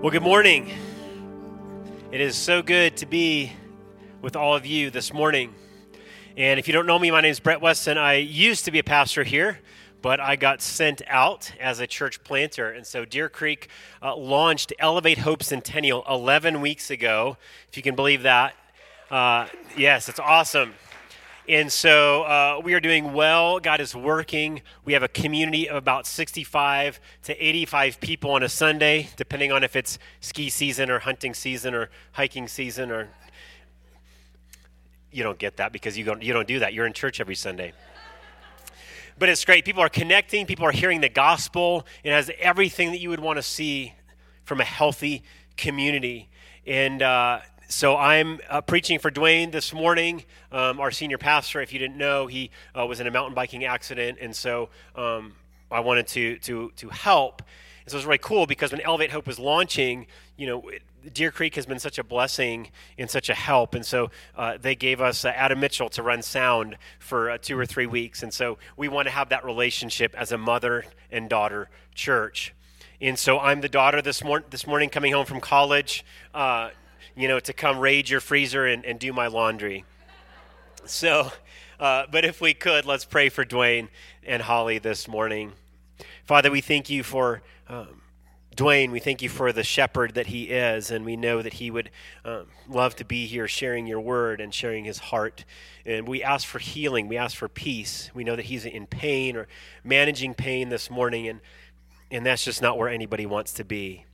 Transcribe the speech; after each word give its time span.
Well, 0.00 0.12
good 0.12 0.22
morning. 0.22 0.70
It 2.12 2.20
is 2.20 2.36
so 2.36 2.62
good 2.62 2.96
to 2.98 3.06
be 3.06 3.52
with 4.22 4.36
all 4.36 4.54
of 4.54 4.64
you 4.64 4.90
this 4.90 5.12
morning. 5.12 5.52
And 6.36 6.60
if 6.60 6.68
you 6.68 6.72
don't 6.72 6.86
know 6.86 7.00
me, 7.00 7.10
my 7.10 7.20
name 7.20 7.32
is 7.32 7.40
Brett 7.40 7.60
Weston. 7.60 7.98
I 7.98 8.14
used 8.14 8.64
to 8.66 8.70
be 8.70 8.78
a 8.78 8.84
pastor 8.84 9.24
here, 9.24 9.58
but 10.00 10.20
I 10.20 10.36
got 10.36 10.62
sent 10.62 11.02
out 11.08 11.52
as 11.58 11.80
a 11.80 11.86
church 11.88 12.22
planter. 12.22 12.70
And 12.70 12.86
so 12.86 13.04
Deer 13.04 13.28
Creek 13.28 13.70
uh, 14.00 14.14
launched 14.14 14.72
Elevate 14.78 15.18
Hope 15.18 15.42
Centennial 15.42 16.04
11 16.08 16.60
weeks 16.60 16.90
ago, 16.92 17.36
if 17.68 17.76
you 17.76 17.82
can 17.82 17.96
believe 17.96 18.22
that. 18.22 18.54
Uh, 19.10 19.48
yes, 19.76 20.08
it's 20.08 20.20
awesome. 20.20 20.74
And 21.48 21.72
so 21.72 22.24
uh, 22.24 22.60
we 22.62 22.74
are 22.74 22.80
doing 22.80 23.14
well. 23.14 23.58
God 23.58 23.80
is 23.80 23.96
working. 23.96 24.60
We 24.84 24.92
have 24.92 25.02
a 25.02 25.08
community 25.08 25.66
of 25.66 25.76
about 25.76 26.06
65 26.06 27.00
to 27.22 27.46
85 27.46 28.00
people 28.00 28.32
on 28.32 28.42
a 28.42 28.50
Sunday, 28.50 29.08
depending 29.16 29.50
on 29.50 29.64
if 29.64 29.74
it's 29.74 29.98
ski 30.20 30.50
season 30.50 30.90
or 30.90 30.98
hunting 30.98 31.32
season 31.32 31.74
or 31.74 31.88
hiking 32.12 32.48
season 32.48 32.90
or. 32.90 33.08
You 35.10 35.22
don't 35.22 35.38
get 35.38 35.56
that 35.56 35.72
because 35.72 35.96
you 35.96 36.04
don't, 36.04 36.22
you 36.22 36.34
don't 36.34 36.46
do 36.46 36.58
that. 36.58 36.74
You're 36.74 36.84
in 36.84 36.92
church 36.92 37.18
every 37.18 37.34
Sunday. 37.34 37.72
But 39.18 39.30
it's 39.30 39.42
great. 39.42 39.64
People 39.64 39.82
are 39.82 39.88
connecting, 39.88 40.44
people 40.44 40.66
are 40.66 40.70
hearing 40.70 41.00
the 41.00 41.08
gospel. 41.08 41.86
It 42.04 42.12
has 42.12 42.30
everything 42.38 42.90
that 42.90 42.98
you 42.98 43.08
would 43.08 43.20
want 43.20 43.38
to 43.38 43.42
see 43.42 43.94
from 44.44 44.60
a 44.60 44.64
healthy 44.64 45.22
community. 45.56 46.28
And, 46.66 47.00
uh, 47.00 47.40
so 47.70 47.98
I'm 47.98 48.40
uh, 48.48 48.62
preaching 48.62 48.98
for 48.98 49.10
Dwayne 49.10 49.52
this 49.52 49.74
morning, 49.74 50.24
um, 50.50 50.80
our 50.80 50.90
senior 50.90 51.18
pastor. 51.18 51.60
If 51.60 51.70
you 51.70 51.78
didn't 51.78 51.98
know, 51.98 52.26
he 52.26 52.50
uh, 52.74 52.86
was 52.86 52.98
in 52.98 53.06
a 53.06 53.10
mountain 53.10 53.34
biking 53.34 53.66
accident, 53.66 54.16
and 54.22 54.34
so 54.34 54.70
um, 54.96 55.34
I 55.70 55.80
wanted 55.80 56.06
to 56.08 56.38
to 56.38 56.72
to 56.76 56.88
help. 56.88 57.42
And 57.84 57.90
so 57.90 57.96
it 57.96 57.98
was 57.98 58.06
really 58.06 58.18
cool 58.18 58.46
because 58.46 58.72
when 58.72 58.80
Elevate 58.80 59.10
Hope 59.10 59.26
was 59.26 59.38
launching, 59.38 60.06
you 60.38 60.46
know, 60.46 60.70
Deer 61.12 61.30
Creek 61.30 61.56
has 61.56 61.66
been 61.66 61.78
such 61.78 61.98
a 61.98 62.04
blessing 62.04 62.70
and 62.96 63.10
such 63.10 63.28
a 63.28 63.34
help, 63.34 63.74
and 63.74 63.84
so 63.84 64.10
uh, 64.34 64.56
they 64.58 64.74
gave 64.74 65.02
us 65.02 65.26
uh, 65.26 65.28
Adam 65.28 65.60
Mitchell 65.60 65.90
to 65.90 66.02
run 66.02 66.22
sound 66.22 66.78
for 66.98 67.30
uh, 67.30 67.38
two 67.38 67.58
or 67.58 67.66
three 67.66 67.86
weeks, 67.86 68.22
and 68.22 68.32
so 68.32 68.56
we 68.78 68.88
want 68.88 69.08
to 69.08 69.12
have 69.12 69.28
that 69.28 69.44
relationship 69.44 70.14
as 70.16 70.32
a 70.32 70.38
mother 70.38 70.86
and 71.10 71.28
daughter 71.28 71.68
church. 71.94 72.54
And 72.98 73.18
so 73.18 73.38
I'm 73.38 73.60
the 73.60 73.68
daughter 73.68 74.00
this, 74.00 74.24
mor- 74.24 74.44
this 74.48 74.66
morning 74.66 74.88
coming 74.88 75.12
home 75.12 75.26
from 75.26 75.40
college. 75.40 76.04
Uh, 76.34 76.70
you 77.18 77.26
know, 77.26 77.40
to 77.40 77.52
come 77.52 77.80
raid 77.80 78.08
your 78.08 78.20
freezer 78.20 78.64
and, 78.64 78.84
and 78.84 79.00
do 79.00 79.12
my 79.12 79.26
laundry. 79.26 79.84
So, 80.84 81.32
uh, 81.80 82.04
but 82.12 82.24
if 82.24 82.40
we 82.40 82.54
could, 82.54 82.86
let's 82.86 83.04
pray 83.04 83.28
for 83.28 83.44
Dwayne 83.44 83.88
and 84.24 84.40
Holly 84.40 84.78
this 84.78 85.08
morning. 85.08 85.52
Father, 86.22 86.48
we 86.48 86.60
thank 86.60 86.88
you 86.88 87.02
for 87.02 87.42
um, 87.68 88.02
Dwayne. 88.54 88.92
We 88.92 89.00
thank 89.00 89.20
you 89.20 89.28
for 89.28 89.52
the 89.52 89.64
shepherd 89.64 90.14
that 90.14 90.28
he 90.28 90.44
is, 90.44 90.92
and 90.92 91.04
we 91.04 91.16
know 91.16 91.42
that 91.42 91.54
he 91.54 91.72
would 91.72 91.90
um, 92.24 92.46
love 92.68 92.94
to 92.96 93.04
be 93.04 93.26
here 93.26 93.48
sharing 93.48 93.88
your 93.88 94.00
word 94.00 94.40
and 94.40 94.54
sharing 94.54 94.84
his 94.84 94.98
heart. 94.98 95.44
And 95.84 96.06
we 96.06 96.22
ask 96.22 96.46
for 96.46 96.60
healing. 96.60 97.08
We 97.08 97.16
ask 97.16 97.36
for 97.36 97.48
peace. 97.48 98.12
We 98.14 98.22
know 98.22 98.36
that 98.36 98.44
he's 98.44 98.64
in 98.64 98.86
pain 98.86 99.36
or 99.36 99.48
managing 99.82 100.34
pain 100.34 100.68
this 100.68 100.88
morning, 100.88 101.26
and, 101.26 101.40
and 102.12 102.24
that's 102.24 102.44
just 102.44 102.62
not 102.62 102.78
where 102.78 102.88
anybody 102.88 103.26
wants 103.26 103.52
to 103.54 103.64
be. 103.64 104.04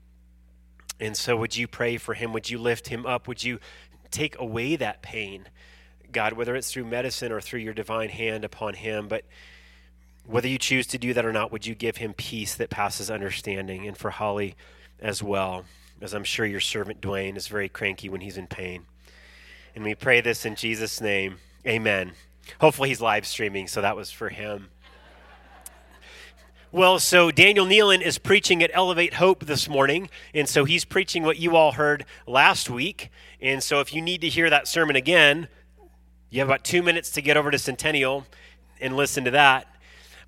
And 1.01 1.17
so, 1.17 1.37
would 1.37 1.57
you 1.57 1.67
pray 1.67 1.97
for 1.97 2.15
him? 2.15 2.33
Would 2.33 2.51
you 2.51 2.59
lift 2.59 2.89
him 2.89 3.05
up? 3.05 3.27
Would 3.27 3.43
you 3.43 3.59
take 4.11 4.39
away 4.39 4.77
that 4.77 5.03
pain, 5.03 5.49
God, 6.13 6.35
whether 6.35 6.55
it's 6.55 6.71
through 6.71 6.85
medicine 6.85 7.33
or 7.33 7.41
through 7.41 7.61
your 7.61 7.75
divine 7.75 8.11
hand 8.11 8.45
upon 8.45 8.75
him? 8.75 9.09
But 9.09 9.25
whether 10.27 10.49
you 10.49 10.59
choose 10.59 10.87
to 10.89 10.99
do 10.99 11.13
that 11.15 11.27
or 11.27 11.33
not, 11.33 11.53
would 11.53 11.67
you 11.67 11.75
give 11.75 11.97
him 11.97 12.15
peace 12.15 12.55
that 12.55 12.71
passes 12.71 13.11
understanding? 13.11 13.87
And 13.87 13.97
for 13.97 14.11
Holly 14.11 14.55
as 15.01 15.23
well, 15.23 15.65
as 16.01 16.15
I'm 16.15 16.25
sure 16.25 16.47
your 16.47 16.61
servant 16.61 17.01
Dwayne 17.01 17.37
is 17.37 17.49
very 17.49 17.69
cranky 17.69 18.09
when 18.09 18.21
he's 18.21 18.39
in 18.39 18.47
pain. 18.47 18.87
And 19.75 19.85
we 19.85 19.95
pray 19.95 20.21
this 20.21 20.47
in 20.47 20.55
Jesus' 20.55 21.01
name. 21.01 21.39
Amen. 21.67 22.13
Hopefully, 22.61 22.91
he's 22.91 23.01
live 23.01 23.27
streaming, 23.27 23.67
so 23.67 23.81
that 23.81 23.97
was 23.97 24.11
for 24.11 24.29
him. 24.29 24.69
Well, 26.75 26.99
so 26.99 27.31
Daniel 27.31 27.67
Nealon 27.67 28.03
is 28.03 28.19
preaching 28.19 28.61
at 28.61 28.73
Elevate 28.75 29.15
Hope 29.15 29.47
this 29.47 29.69
morning, 29.69 30.11
and 30.35 30.49
so 30.49 30.65
he's 30.65 30.85
preaching 30.85 31.23
what 31.23 31.39
you 31.39 31.55
all 31.55 31.71
heard 31.71 32.05
last 32.27 32.69
week. 32.69 33.11
And 33.41 33.63
so 33.63 33.79
if 33.79 33.95
you 33.95 34.03
need 34.03 34.23
to 34.23 34.29
hear 34.29 34.51
that 34.51 34.67
sermon 34.67 34.97
again, 34.97 35.47
you 36.31 36.41
have 36.41 36.49
about 36.49 36.65
two 36.65 36.83
minutes 36.83 37.13
to 37.13 37.23
get 37.23 37.37
over 37.37 37.53
to 37.53 37.61
Centennial 37.61 38.27
and 38.81 38.97
listen 38.97 39.23
to 39.23 39.31
that. 39.31 39.69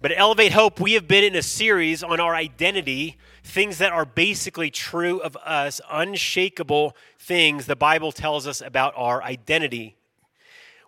But 0.00 0.12
at 0.12 0.20
Elevate 0.20 0.52
Hope, 0.52 0.78
we 0.78 0.92
have 0.92 1.08
been 1.08 1.24
in 1.24 1.34
a 1.34 1.42
series 1.42 2.04
on 2.04 2.20
our 2.20 2.36
identity, 2.36 3.16
things 3.42 3.78
that 3.78 3.90
are 3.90 4.04
basically 4.04 4.70
true 4.70 5.18
of 5.18 5.36
us, 5.38 5.80
unshakable 5.90 6.94
things 7.18 7.66
the 7.66 7.74
Bible 7.74 8.12
tells 8.12 8.46
us 8.46 8.60
about 8.60 8.94
our 8.96 9.20
identity. 9.20 9.96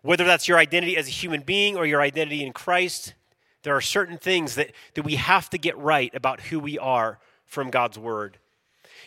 Whether 0.03 0.23
that's 0.23 0.47
your 0.47 0.59
identity 0.59 0.97
as 0.97 1.09
a 1.09 1.11
human 1.11 1.41
being 1.41 1.75
or 1.77 1.85
your 1.85 2.01
identity 2.01 2.45
in 2.45 2.53
Christ, 2.53 3.15
there 3.69 3.77
are 3.77 3.83
certain 3.83 4.17
things 4.17 4.55
that, 4.55 4.73
that 4.95 5.03
we 5.03 5.17
have 5.17 5.51
to 5.51 5.59
get 5.59 5.77
right 5.77 6.15
about 6.15 6.41
who 6.41 6.59
we 6.59 6.79
are 6.79 7.19
from 7.45 7.69
God's 7.69 7.99
Word. 7.99 8.39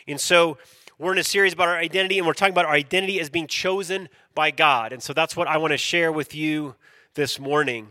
And 0.06 0.20
so 0.20 0.56
we're 1.00 1.10
in 1.10 1.18
a 1.18 1.24
series 1.24 1.52
about 1.52 1.66
our 1.66 1.78
identity, 1.78 2.16
and 2.16 2.28
we're 2.28 2.32
talking 2.32 2.52
about 2.52 2.66
our 2.66 2.74
identity 2.74 3.18
as 3.18 3.28
being 3.28 3.48
chosen 3.48 4.08
by 4.36 4.52
God. 4.52 4.92
And 4.92 5.02
so 5.02 5.12
that's 5.12 5.36
what 5.36 5.48
I 5.48 5.56
want 5.56 5.72
to 5.72 5.78
share 5.78 6.12
with 6.12 6.32
you 6.32 6.76
this 7.14 7.40
morning. 7.40 7.88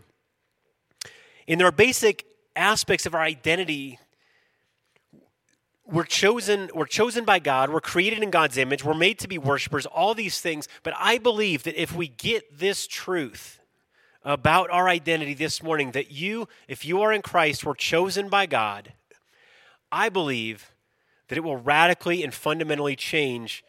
And 1.46 1.60
there 1.60 1.68
are 1.68 1.72
basic 1.72 2.24
aspects 2.56 3.04
of 3.04 3.14
our 3.14 3.20
identity. 3.20 3.98
We're 5.84 6.04
chosen, 6.04 6.70
we're 6.74 6.86
chosen 6.86 7.26
by 7.26 7.38
God, 7.38 7.68
we're 7.68 7.82
created 7.82 8.22
in 8.22 8.30
God's 8.30 8.56
image, 8.56 8.82
we're 8.82 8.94
made 8.94 9.18
to 9.18 9.28
be 9.28 9.36
worshipers, 9.36 9.84
all 9.84 10.14
these 10.14 10.40
things. 10.40 10.68
But 10.82 10.94
I 10.96 11.18
believe 11.18 11.64
that 11.64 11.78
if 11.78 11.94
we 11.94 12.08
get 12.08 12.58
this 12.58 12.86
truth, 12.86 13.58
about 14.24 14.70
our 14.70 14.88
identity 14.88 15.34
this 15.34 15.62
morning 15.62 15.92
that 15.92 16.10
you, 16.10 16.48
if 16.68 16.84
you 16.84 17.00
are 17.02 17.12
in 17.12 17.22
Christ, 17.22 17.64
were 17.64 17.74
chosen 17.74 18.28
by 18.28 18.46
God, 18.46 18.92
I 19.90 20.08
believe 20.08 20.72
that 21.28 21.38
it 21.38 21.44
will 21.44 21.56
radically 21.56 22.22
and 22.22 22.32
fundamentally 22.32 22.96
change 22.96 23.64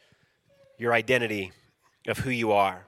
your 0.78 0.94
identity 0.94 1.52
of 2.08 2.20
who 2.20 2.30
you 2.30 2.52
are. 2.52 2.86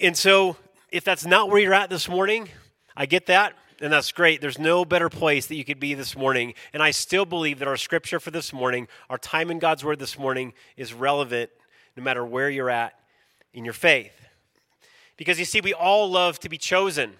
And 0.00 0.16
so, 0.16 0.56
if 0.90 1.04
that's 1.04 1.26
not 1.26 1.48
where 1.48 1.60
you're 1.60 1.74
at 1.74 1.90
this 1.90 2.08
morning, 2.08 2.48
I 2.96 3.06
get 3.06 3.26
that, 3.26 3.54
and 3.80 3.92
that's 3.92 4.12
great. 4.12 4.40
There's 4.40 4.58
no 4.58 4.84
better 4.84 5.08
place 5.08 5.46
that 5.46 5.56
you 5.56 5.64
could 5.64 5.80
be 5.80 5.94
this 5.94 6.16
morning. 6.16 6.54
And 6.72 6.82
I 6.82 6.90
still 6.90 7.24
believe 7.24 7.58
that 7.58 7.68
our 7.68 7.76
scripture 7.76 8.20
for 8.20 8.30
this 8.30 8.52
morning, 8.52 8.88
our 9.10 9.18
time 9.18 9.50
in 9.50 9.58
God's 9.58 9.84
Word 9.84 9.98
this 9.98 10.18
morning, 10.18 10.52
is 10.76 10.94
relevant 10.94 11.50
no 11.96 12.02
matter 12.02 12.24
where 12.24 12.50
you're 12.50 12.70
at 12.70 12.94
in 13.52 13.64
your 13.64 13.74
faith. 13.74 14.23
Because 15.16 15.38
you 15.38 15.44
see, 15.44 15.60
we 15.60 15.72
all 15.72 16.10
love 16.10 16.40
to 16.40 16.48
be 16.48 16.58
chosen, 16.58 17.14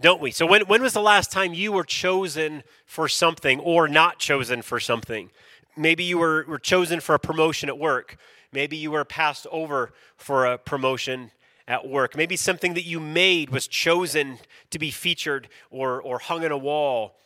don't 0.00 0.20
we? 0.20 0.30
So, 0.30 0.46
when, 0.46 0.62
when 0.62 0.82
was 0.82 0.94
the 0.94 1.02
last 1.02 1.30
time 1.30 1.52
you 1.54 1.72
were 1.72 1.84
chosen 1.84 2.62
for 2.86 3.08
something 3.08 3.60
or 3.60 3.88
not 3.88 4.18
chosen 4.18 4.62
for 4.62 4.80
something? 4.80 5.30
Maybe 5.76 6.04
you 6.04 6.18
were, 6.18 6.44
were 6.48 6.58
chosen 6.58 7.00
for 7.00 7.14
a 7.14 7.18
promotion 7.18 7.68
at 7.68 7.78
work. 7.78 8.16
Maybe 8.52 8.76
you 8.76 8.90
were 8.90 9.04
passed 9.04 9.46
over 9.50 9.92
for 10.16 10.46
a 10.46 10.58
promotion 10.58 11.30
at 11.68 11.86
work. 11.86 12.16
Maybe 12.16 12.34
something 12.34 12.74
that 12.74 12.84
you 12.84 12.98
made 12.98 13.50
was 13.50 13.68
chosen 13.68 14.38
to 14.70 14.78
be 14.78 14.90
featured 14.90 15.48
or, 15.70 16.00
or 16.00 16.18
hung 16.18 16.44
on 16.44 16.50
a 16.50 16.58
wall 16.58 17.16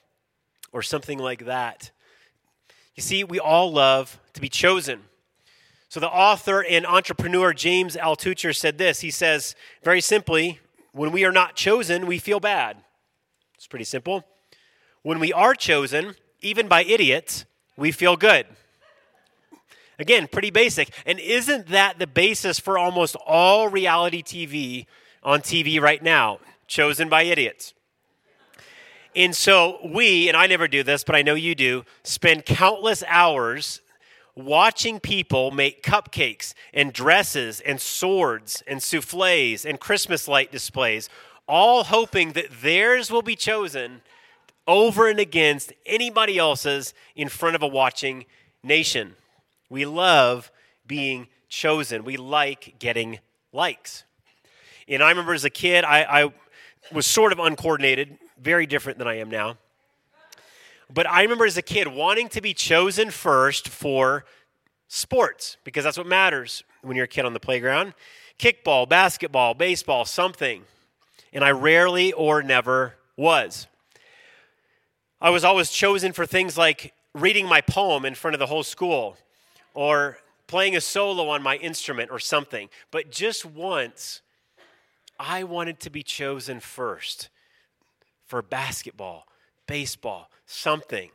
or 0.73 0.83
something 0.83 1.19
like 1.19 1.45
that. 1.47 1.93
You 2.95 3.03
see, 3.03 3.25
we 3.25 3.39
all 3.39 3.73
love 3.73 4.21
to 4.35 4.41
be 4.41 4.49
chosen. 4.49 5.03
So, 5.93 6.01
the 6.01 6.09
author 6.09 6.65
and 6.65 6.87
entrepreneur 6.87 7.53
James 7.53 7.97
Altucher 7.97 8.57
said 8.57 8.79
this. 8.79 9.01
He 9.01 9.11
says, 9.11 9.55
very 9.85 10.01
simply, 10.01 10.59
when 10.93 11.13
we 11.13 11.23
are 11.27 11.33
not 11.33 11.55
chosen, 11.55 12.07
we 12.07 12.17
feel 12.17 12.41
bad. 12.41 12.79
It's 13.57 13.67
pretty 13.67 13.85
simple. 13.85 14.25
When 15.03 15.21
we 15.21 15.35
are 15.35 15.55
chosen, 15.55 16.15
even 16.41 16.67
by 16.67 16.85
idiots, 16.85 17.45
we 17.77 17.93
feel 17.93 18.17
good. 18.17 18.47
Again, 19.99 20.29
pretty 20.33 20.51
basic. 20.51 20.89
And 21.05 21.19
isn't 21.19 21.67
that 21.67 21.99
the 21.99 22.07
basis 22.07 22.59
for 22.59 22.79
almost 22.79 23.15
all 23.27 23.69
reality 23.69 24.23
TV 24.23 24.87
on 25.23 25.43
TV 25.43 25.79
right 25.79 26.03
now? 26.03 26.39
Chosen 26.69 27.11
by 27.11 27.25
idiots. 27.25 27.75
And 29.15 29.37
so 29.37 29.77
we, 29.85 30.29
and 30.29 30.39
I 30.39 30.47
never 30.47 30.69
do 30.69 30.83
this, 30.83 31.05
but 31.05 31.15
I 31.15 31.21
know 31.21 31.35
you 31.35 31.55
do, 31.55 31.85
spend 32.03 32.47
countless 32.47 33.05
hours 33.07 33.83
watching 34.35 34.99
people 34.99 35.51
make 35.51 35.83
cupcakes 35.83 36.55
and 36.73 36.93
dresses 36.93 37.61
and 37.61 37.81
swords 37.81 38.63
and 38.67 38.83
souffles 38.83 39.65
and 39.65 39.79
Christmas 39.79 40.27
light 40.27 40.51
displays, 40.51 41.09
all 41.47 41.85
hoping 41.85 42.33
that 42.33 42.63
theirs 42.63 43.11
will 43.11 43.23
be 43.23 43.37
chosen 43.37 44.01
over 44.67 45.09
and 45.09 45.19
against 45.19 45.73
anybody 45.85 46.39
else's 46.39 46.95
in 47.17 47.29
front 47.29 47.57
of 47.57 47.63
a 47.63 47.67
watching 47.67 48.25
nation. 48.63 49.17
We 49.69 49.85
love 49.85 50.51
being 50.87 51.29
chosen, 51.49 52.05
we 52.05 52.17
like 52.17 52.77
getting 52.79 53.19
likes. 53.53 54.05
And 54.89 55.03
I 55.03 55.11
remember 55.11 55.35
as 55.35 55.45
a 55.45 55.51
kid, 55.51 55.85
I, 55.85 56.25
I 56.25 56.33
was 56.93 57.07
sort 57.07 57.33
of 57.33 57.39
uncoordinated, 57.39 58.19
very 58.41 58.67
different 58.67 58.99
than 58.99 59.07
I 59.07 59.19
am 59.19 59.31
now. 59.31 59.59
But 60.93 61.09
I 61.09 61.23
remember 61.23 61.47
as 61.47 61.57
a 61.57 61.63
kid 61.63 61.89
wanting 61.89 62.29
to 62.31 62.41
be 62.41 62.53
chosen 62.53 63.11
first 63.11 63.69
for 63.69 64.25
sports 64.89 65.57
because 65.65 65.85
that's 65.85 65.97
what 65.97 66.07
matters 66.07 66.63
when 66.83 66.97
you're 66.97 67.07
a 67.07 67.09
kid 67.09 67.25
on 67.25 67.33
the 67.33 67.41
playground 67.41 67.95
kickball, 68.39 68.89
basketball, 68.89 69.55
baseball, 69.55 70.05
something. 70.05 70.65
And 71.33 71.45
I 71.45 71.51
rarely 71.51 72.13
or 72.13 72.43
never 72.43 72.95
was. 73.17 73.69
I 75.21 75.31
was 75.31 75.45
always 75.45 75.71
chosen 75.71 76.13
for 76.13 76.27
things 76.27 76.59
like 76.59 76.93
reading 77.15 77.47
my 77.47 77.61
poem 77.61 78.05
in 78.05 78.17
front 78.17 78.35
of 78.35 78.41
the 78.41 78.47
whole 78.47 78.65
school 78.65 79.17
or 79.75 80.19
playing 80.49 80.75
a 80.75 80.81
solo 80.81 81.29
on 81.29 81.43
my 81.43 81.57
instrument 81.57 82.11
or 82.11 82.19
something. 82.19 82.69
But 82.91 83.13
just 83.13 83.45
once, 83.45 84.23
I 85.21 85.45
wanted 85.45 85.79
to 85.81 85.91
be 85.91 86.03
chosen 86.03 86.59
first 86.59 87.29
for 88.27 88.43
basketball, 88.43 89.27
baseball, 89.67 90.31
something. 90.47 91.11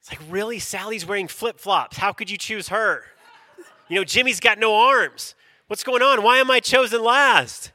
It's 0.00 0.10
like, 0.10 0.20
really? 0.30 0.58
Sally's 0.58 1.06
wearing 1.06 1.28
flip 1.28 1.58
flops. 1.58 1.98
How 1.98 2.12
could 2.12 2.30
you 2.30 2.38
choose 2.38 2.68
her? 2.68 3.04
You 3.88 3.96
know, 3.96 4.04
Jimmy's 4.04 4.40
got 4.40 4.58
no 4.58 4.74
arms. 4.74 5.34
What's 5.66 5.84
going 5.84 6.02
on? 6.02 6.22
Why 6.22 6.38
am 6.38 6.50
I 6.50 6.60
chosen 6.60 7.02
last? 7.02 7.72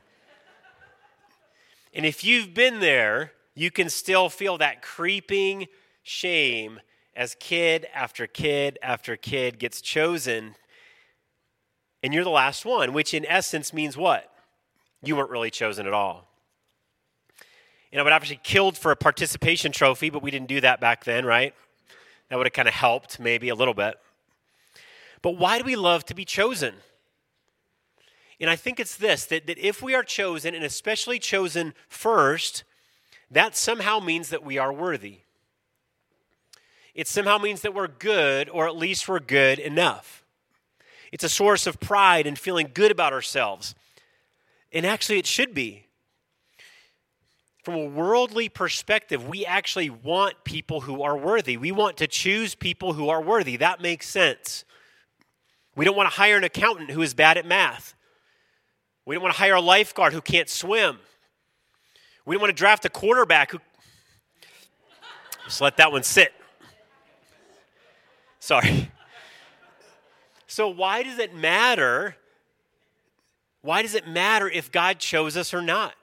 And 1.94 2.06
if 2.06 2.23
you've 2.23 2.53
been 2.53 2.79
there, 2.79 3.31
you 3.53 3.71
can 3.71 3.89
still 3.89 4.29
feel 4.29 4.57
that 4.57 4.81
creeping 4.81 5.67
shame 6.03 6.81
as 7.15 7.35
kid 7.39 7.88
after 7.94 8.27
kid 8.27 8.77
after 8.81 9.15
kid 9.15 9.59
gets 9.59 9.79
chosen. 9.81 10.56
And 12.03 12.13
you're 12.13 12.25
the 12.25 12.29
last 12.29 12.65
one, 12.65 12.91
which 12.91 13.13
in 13.13 13.25
essence 13.25 13.73
means 13.73 13.95
what? 13.95 14.29
You 15.01 15.15
weren't 15.15 15.29
really 15.29 15.51
chosen 15.51 15.88
at 15.88 15.94
all. 15.94 16.27
And 17.95 18.01
I 18.01 18.03
would 18.03 18.12
actually 18.12 18.42
killed 18.44 18.77
for 18.77 18.92
a 18.92 18.95
participation 18.97 19.71
trophy, 19.71 20.09
but 20.09 20.21
we 20.21 20.30
didn't 20.30 20.50
do 20.50 20.59
that 20.59 20.81
back 20.81 21.06
then, 21.06 21.25
right? 21.25 21.53
That 22.27 22.36
would 22.36 22.45
have 22.45 22.51
kind 22.51 22.68
of 22.68 22.74
helped 22.74 23.21
maybe 23.21 23.47
a 23.47 23.56
little 23.56 23.74
bit. 23.74 23.95
But 25.21 25.38
why 25.38 25.59
do 25.59 25.63
we 25.63 25.77
love 25.77 26.03
to 26.07 26.13
be 26.13 26.25
chosen? 26.25 26.74
And 28.38 28.50
I 28.50 28.57
think 28.57 28.81
it's 28.81 28.97
this 28.97 29.24
that, 29.27 29.47
that 29.47 29.57
if 29.57 29.81
we 29.81 29.95
are 29.95 30.03
chosen, 30.03 30.53
and 30.53 30.65
especially 30.65 31.19
chosen 31.19 31.74
first, 31.88 32.65
that 33.31 33.56
somehow 33.56 34.01
means 34.01 34.27
that 34.27 34.44
we 34.44 34.57
are 34.57 34.74
worthy. 34.74 35.19
It 36.94 37.07
somehow 37.07 37.38
means 37.38 37.62
that 37.62 37.74
we're 37.74 37.88
good, 37.88 38.50
or 38.50 38.68
at 38.68 38.75
least 38.75 39.07
we're 39.07 39.21
good 39.21 39.57
enough. 39.57 40.25
It's 41.13 41.24
a 41.24 41.30
source 41.30 41.65
of 41.65 41.80
pride 41.80 42.27
and 42.27 42.38
feeling 42.38 42.71
good 42.74 42.91
about 42.91 43.13
ourselves. 43.13 43.74
And 44.74 44.86
actually, 44.86 45.18
it 45.18 45.27
should 45.27 45.53
be 45.53 45.85
from 47.65 47.73
a 47.73 47.85
worldly 47.85 48.47
perspective, 48.47 49.27
we 49.27 49.44
actually 49.44 49.89
want 49.89 50.44
people 50.44 50.81
who 50.81 51.01
are 51.01 51.17
worthy. 51.17 51.57
We 51.57 51.71
want 51.71 51.97
to 51.97 52.06
choose 52.06 52.53
people 52.53 52.94
who 52.94 53.09
are 53.09 53.19
worthy. 53.19 53.57
That 53.57 53.81
makes 53.81 54.07
sense. 54.07 54.65
We 55.75 55.83
don't 55.83 55.97
want 55.97 56.07
to 56.07 56.15
hire 56.15 56.38
an 56.38 56.44
accountant 56.44 56.91
who 56.91 57.01
is 57.01 57.15
bad 57.15 57.39
at 57.39 57.45
math. 57.45 57.95
We 59.03 59.15
don't 59.15 59.23
want 59.23 59.33
to 59.33 59.39
hire 59.39 59.56
a 59.56 59.62
lifeguard 59.62 60.13
who 60.13 60.21
can't 60.21 60.47
swim. 60.47 61.00
We 62.23 62.35
don't 62.35 62.41
want 62.41 62.51
to 62.51 62.56
draft 62.56 62.85
a 62.85 62.89
quarterback 62.89 63.51
who. 63.51 63.59
Just 65.45 65.59
let 65.59 65.77
that 65.77 65.91
one 65.91 66.03
sit. 66.03 66.33
Sorry. 68.39 68.91
So, 70.45 70.67
why 70.67 71.01
does 71.01 71.17
it 71.17 71.33
matter? 71.33 72.15
Why 73.62 73.81
does 73.81 73.95
it 73.95 74.07
matter 74.07 74.47
if 74.47 74.71
God 74.71 75.00
chose 75.00 75.35
us 75.35 75.51
or 75.51 75.63
not? 75.63 75.95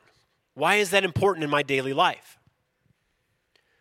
Why 0.54 0.76
is 0.76 0.90
that 0.90 1.04
important 1.04 1.44
in 1.44 1.50
my 1.50 1.62
daily 1.62 1.92
life? 1.92 2.38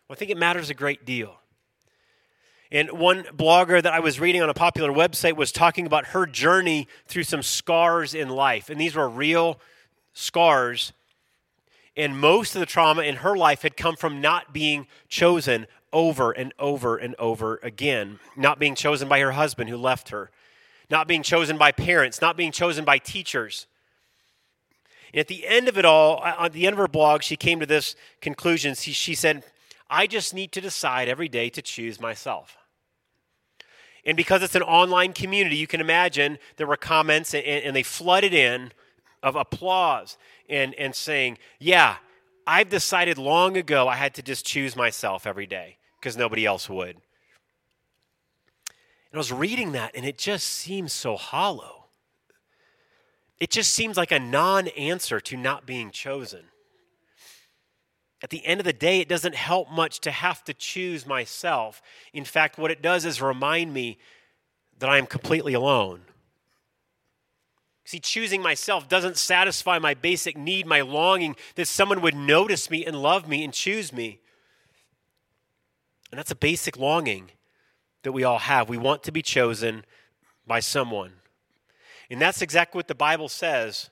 Well, 0.08 0.16
I 0.16 0.18
think 0.18 0.30
it 0.30 0.38
matters 0.38 0.70
a 0.70 0.74
great 0.74 1.04
deal. 1.04 1.36
And 2.70 2.90
one 2.92 3.24
blogger 3.24 3.82
that 3.82 3.92
I 3.92 4.00
was 4.00 4.18
reading 4.18 4.42
on 4.42 4.48
a 4.48 4.54
popular 4.54 4.90
website 4.90 5.36
was 5.36 5.52
talking 5.52 5.86
about 5.86 6.06
her 6.06 6.24
journey 6.24 6.88
through 7.06 7.24
some 7.24 7.42
scars 7.42 8.14
in 8.14 8.30
life. 8.30 8.70
And 8.70 8.80
these 8.80 8.94
were 8.94 9.08
real 9.08 9.60
scars. 10.14 10.94
And 11.96 12.18
most 12.18 12.54
of 12.54 12.60
the 12.60 12.66
trauma 12.66 13.02
in 13.02 13.16
her 13.16 13.36
life 13.36 13.60
had 13.60 13.76
come 13.76 13.94
from 13.94 14.22
not 14.22 14.54
being 14.54 14.86
chosen 15.08 15.66
over 15.92 16.32
and 16.32 16.54
over 16.58 16.96
and 16.96 17.14
over 17.18 17.60
again. 17.62 18.18
Not 18.36 18.58
being 18.58 18.74
chosen 18.74 19.06
by 19.06 19.20
her 19.20 19.32
husband 19.32 19.68
who 19.68 19.76
left 19.76 20.08
her, 20.08 20.30
not 20.90 21.06
being 21.06 21.22
chosen 21.22 21.58
by 21.58 21.72
parents, 21.72 22.22
not 22.22 22.38
being 22.38 22.52
chosen 22.52 22.86
by 22.86 22.96
teachers, 22.96 23.66
and 25.12 25.20
at 25.20 25.28
the 25.28 25.46
end 25.46 25.68
of 25.68 25.76
it 25.76 25.84
all, 25.84 26.24
at 26.24 26.52
the 26.52 26.66
end 26.66 26.74
of 26.74 26.78
her 26.78 26.88
blog, 26.88 27.22
she 27.22 27.36
came 27.36 27.60
to 27.60 27.66
this 27.66 27.94
conclusion. 28.20 28.74
She, 28.74 28.92
she 28.92 29.14
said, 29.14 29.44
I 29.90 30.06
just 30.06 30.32
need 30.32 30.52
to 30.52 30.60
decide 30.60 31.08
every 31.08 31.28
day 31.28 31.50
to 31.50 31.60
choose 31.60 32.00
myself. 32.00 32.56
And 34.04 34.16
because 34.16 34.42
it's 34.42 34.54
an 34.54 34.62
online 34.62 35.12
community, 35.12 35.56
you 35.56 35.66
can 35.66 35.80
imagine 35.80 36.38
there 36.56 36.66
were 36.66 36.76
comments 36.76 37.34
and, 37.34 37.44
and 37.44 37.76
they 37.76 37.82
flooded 37.82 38.34
in 38.34 38.72
of 39.22 39.36
applause 39.36 40.16
and, 40.48 40.74
and 40.74 40.94
saying, 40.94 41.38
Yeah, 41.60 41.96
I've 42.46 42.68
decided 42.68 43.18
long 43.18 43.56
ago 43.56 43.86
I 43.86 43.96
had 43.96 44.14
to 44.14 44.22
just 44.22 44.44
choose 44.44 44.74
myself 44.74 45.26
every 45.26 45.46
day 45.46 45.76
because 46.00 46.16
nobody 46.16 46.44
else 46.44 46.68
would. 46.68 46.96
And 46.96 47.02
I 49.14 49.18
was 49.18 49.30
reading 49.30 49.72
that 49.72 49.92
and 49.94 50.06
it 50.06 50.18
just 50.18 50.48
seems 50.48 50.92
so 50.92 51.16
hollow. 51.16 51.81
It 53.42 53.50
just 53.50 53.72
seems 53.72 53.96
like 53.96 54.12
a 54.12 54.20
non 54.20 54.68
answer 54.68 55.18
to 55.18 55.36
not 55.36 55.66
being 55.66 55.90
chosen. 55.90 56.44
At 58.22 58.30
the 58.30 58.46
end 58.46 58.60
of 58.60 58.64
the 58.64 58.72
day, 58.72 59.00
it 59.00 59.08
doesn't 59.08 59.34
help 59.34 59.68
much 59.68 59.98
to 60.02 60.12
have 60.12 60.44
to 60.44 60.54
choose 60.54 61.08
myself. 61.08 61.82
In 62.12 62.24
fact, 62.24 62.56
what 62.56 62.70
it 62.70 62.80
does 62.80 63.04
is 63.04 63.20
remind 63.20 63.74
me 63.74 63.98
that 64.78 64.88
I 64.88 64.96
am 64.96 65.06
completely 65.06 65.54
alone. 65.54 66.02
See, 67.84 67.98
choosing 67.98 68.42
myself 68.42 68.88
doesn't 68.88 69.16
satisfy 69.16 69.80
my 69.80 69.94
basic 69.94 70.36
need, 70.36 70.64
my 70.64 70.82
longing 70.82 71.34
that 71.56 71.66
someone 71.66 72.00
would 72.00 72.14
notice 72.14 72.70
me 72.70 72.86
and 72.86 73.02
love 73.02 73.26
me 73.26 73.42
and 73.42 73.52
choose 73.52 73.92
me. 73.92 74.20
And 76.12 76.18
that's 76.20 76.30
a 76.30 76.36
basic 76.36 76.78
longing 76.78 77.32
that 78.04 78.12
we 78.12 78.22
all 78.22 78.38
have. 78.38 78.68
We 78.68 78.78
want 78.78 79.02
to 79.02 79.10
be 79.10 79.20
chosen 79.20 79.84
by 80.46 80.60
someone. 80.60 81.14
And 82.12 82.20
that's 82.20 82.42
exactly 82.42 82.78
what 82.78 82.88
the 82.88 82.94
Bible 82.94 83.30
says. 83.30 83.88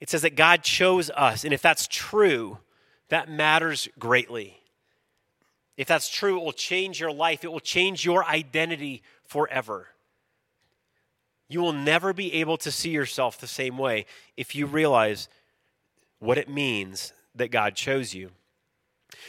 It 0.00 0.10
says 0.10 0.22
that 0.22 0.34
God 0.34 0.64
chose 0.64 1.08
us. 1.08 1.44
And 1.44 1.54
if 1.54 1.62
that's 1.62 1.86
true, 1.86 2.58
that 3.10 3.30
matters 3.30 3.88
greatly. 3.96 4.58
If 5.76 5.86
that's 5.86 6.10
true, 6.10 6.36
it 6.36 6.44
will 6.44 6.52
change 6.52 6.98
your 6.98 7.12
life, 7.12 7.44
it 7.44 7.52
will 7.52 7.60
change 7.60 8.04
your 8.04 8.24
identity 8.24 9.04
forever. 9.24 9.86
You 11.48 11.60
will 11.60 11.72
never 11.72 12.12
be 12.12 12.34
able 12.34 12.56
to 12.58 12.72
see 12.72 12.90
yourself 12.90 13.38
the 13.38 13.46
same 13.46 13.78
way 13.78 14.04
if 14.36 14.56
you 14.56 14.66
realize 14.66 15.28
what 16.18 16.38
it 16.38 16.48
means 16.48 17.12
that 17.36 17.52
God 17.52 17.76
chose 17.76 18.14
you. 18.14 18.30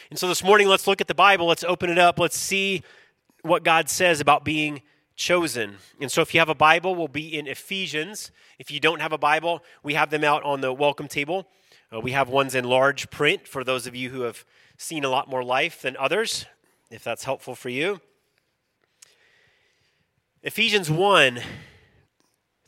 And 0.10 0.18
so 0.18 0.27
this 0.27 0.44
morning, 0.44 0.68
let's 0.68 0.88
look 0.88 1.00
at 1.00 1.08
the 1.08 1.13
Bible. 1.13 1.46
Let's 1.46 1.63
open 1.63 1.92
it 1.92 2.00
up. 2.00 2.18
Let's 2.18 2.38
see 2.38 2.82
what 3.44 3.63
God 3.63 3.88
says 3.88 4.20
about 4.20 4.44
being 4.44 4.82
chosen. 5.20 5.78
And 6.00 6.12
so 6.12 6.22
if 6.22 6.34
you 6.34 6.40
have 6.40 6.50
a 6.50 6.56
Bible, 6.56 6.96
we'll 6.96 7.10
be 7.10 7.38
in 7.38 7.46
Ephesians. 7.46 8.32
If 8.58 8.72
you 8.72 8.80
don't 8.80 9.02
have 9.02 9.12
a 9.12 9.18
Bible, 9.18 9.62
we 9.84 9.94
have 9.94 10.10
them 10.10 10.24
out 10.24 10.42
on 10.44 10.62
the 10.62 10.74
welcome 10.74 11.08
table. 11.08 11.46
Uh, 11.94 12.00
we 12.00 12.14
have 12.14 12.30
ones 12.30 12.56
in 12.56 12.64
large 12.64 13.12
print 13.12 13.48
for 13.48 13.64
those 13.64 13.86
of 13.86 13.96
you 13.96 14.10
who 14.10 14.22
have 14.22 14.46
seen 14.78 15.04
a 15.04 15.10
lot 15.10 15.30
more 15.30 15.44
life 15.44 15.82
than 15.82 15.98
others, 15.98 16.46
if 16.90 17.04
that's 17.04 17.26
helpful 17.26 17.54
for 17.54 17.70
you. 17.70 18.00
Ephesians 20.42 20.90
1 20.90 21.42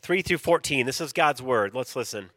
3 0.02 0.22
through 0.22 0.38
14. 0.38 0.84
This 0.84 1.00
is 1.00 1.12
God's 1.12 1.40
word. 1.40 1.74
Let's 1.74 1.96
listen. 1.96 2.30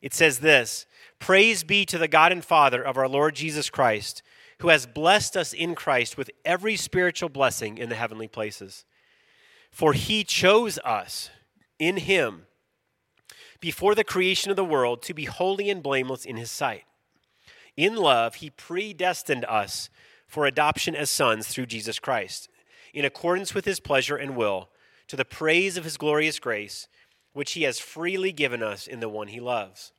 It 0.00 0.14
says 0.14 0.38
this 0.38 0.86
Praise 1.18 1.64
be 1.64 1.84
to 1.86 1.98
the 1.98 2.08
God 2.08 2.30
and 2.30 2.44
Father 2.44 2.82
of 2.82 2.96
our 2.96 3.08
Lord 3.08 3.34
Jesus 3.34 3.68
Christ, 3.68 4.22
who 4.60 4.68
has 4.68 4.86
blessed 4.86 5.36
us 5.36 5.52
in 5.52 5.74
Christ 5.74 6.16
with 6.16 6.30
every 6.44 6.76
spiritual 6.76 7.30
blessing 7.30 7.78
in 7.78 7.88
the 7.88 7.96
heavenly 7.96 8.28
places 8.28 8.84
for 9.70 9.92
he 9.92 10.24
chose 10.24 10.78
us 10.84 11.30
in 11.78 11.98
him 11.98 12.46
before 13.60 13.94
the 13.94 14.04
creation 14.04 14.50
of 14.50 14.56
the 14.56 14.64
world 14.64 15.02
to 15.02 15.14
be 15.14 15.24
holy 15.24 15.70
and 15.70 15.82
blameless 15.82 16.24
in 16.24 16.36
his 16.36 16.50
sight. 16.50 16.84
In 17.76 17.96
love, 17.96 18.36
he 18.36 18.50
predestined 18.50 19.44
us 19.44 19.90
for 20.26 20.46
adoption 20.46 20.94
as 20.94 21.10
sons 21.10 21.48
through 21.48 21.66
Jesus 21.66 21.98
Christ, 21.98 22.48
in 22.92 23.04
accordance 23.04 23.54
with 23.54 23.64
his 23.64 23.80
pleasure 23.80 24.16
and 24.16 24.36
will, 24.36 24.70
to 25.08 25.16
the 25.16 25.24
praise 25.24 25.76
of 25.76 25.84
his 25.84 25.96
glorious 25.96 26.38
grace, 26.38 26.88
which 27.32 27.52
he 27.52 27.62
has 27.62 27.78
freely 27.78 28.32
given 28.32 28.62
us 28.62 28.86
in 28.86 29.00
the 29.00 29.08
one 29.08 29.28
he 29.28 29.40
loves. 29.40 29.92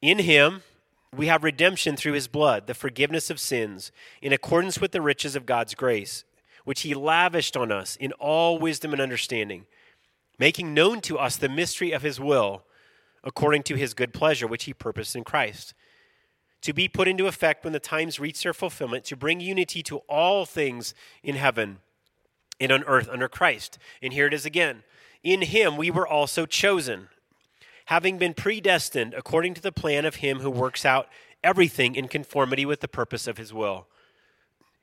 In 0.00 0.20
him, 0.20 0.62
we 1.16 1.26
have 1.26 1.44
redemption 1.44 1.96
through 1.96 2.12
his 2.12 2.28
blood, 2.28 2.66
the 2.66 2.74
forgiveness 2.74 3.30
of 3.30 3.40
sins, 3.40 3.92
in 4.20 4.32
accordance 4.32 4.80
with 4.80 4.92
the 4.92 5.02
riches 5.02 5.36
of 5.36 5.46
God's 5.46 5.74
grace 5.74 6.24
which 6.64 6.80
he 6.80 6.94
lavished 6.94 7.56
on 7.56 7.70
us 7.70 7.96
in 7.96 8.12
all 8.12 8.58
wisdom 8.58 8.92
and 8.92 9.00
understanding, 9.00 9.66
making 10.38 10.74
known 10.74 11.00
to 11.02 11.18
us 11.18 11.36
the 11.36 11.48
mystery 11.48 11.92
of 11.92 12.02
his 12.02 12.18
will, 12.18 12.64
according 13.22 13.62
to 13.62 13.76
his 13.76 13.94
good 13.94 14.12
pleasure, 14.12 14.46
which 14.46 14.64
he 14.64 14.74
purposed 14.74 15.14
in 15.14 15.24
Christ, 15.24 15.74
to 16.62 16.72
be 16.72 16.88
put 16.88 17.08
into 17.08 17.26
effect 17.26 17.62
when 17.62 17.72
the 17.72 17.80
times 17.80 18.18
reach 18.18 18.42
their 18.42 18.54
fulfillment, 18.54 19.04
to 19.04 19.16
bring 19.16 19.40
unity 19.40 19.82
to 19.82 19.98
all 20.08 20.46
things 20.46 20.94
in 21.22 21.36
heaven 21.36 21.78
and 22.58 22.72
on 22.72 22.84
earth 22.84 23.08
under 23.10 23.28
Christ. 23.28 23.78
And 24.02 24.12
here 24.12 24.26
it 24.26 24.34
is 24.34 24.46
again. 24.46 24.82
In 25.22 25.42
him 25.42 25.76
we 25.76 25.90
were 25.90 26.08
also 26.08 26.46
chosen, 26.46 27.08
having 27.86 28.16
been 28.16 28.34
predestined 28.34 29.14
according 29.14 29.54
to 29.54 29.60
the 29.60 29.72
plan 29.72 30.04
of 30.04 30.16
him 30.16 30.40
who 30.40 30.50
works 30.50 30.84
out 30.84 31.08
everything 31.42 31.94
in 31.94 32.08
conformity 32.08 32.64
with 32.64 32.80
the 32.80 32.88
purpose 32.88 33.26
of 33.26 33.36
his 33.36 33.52
will, 33.52 33.86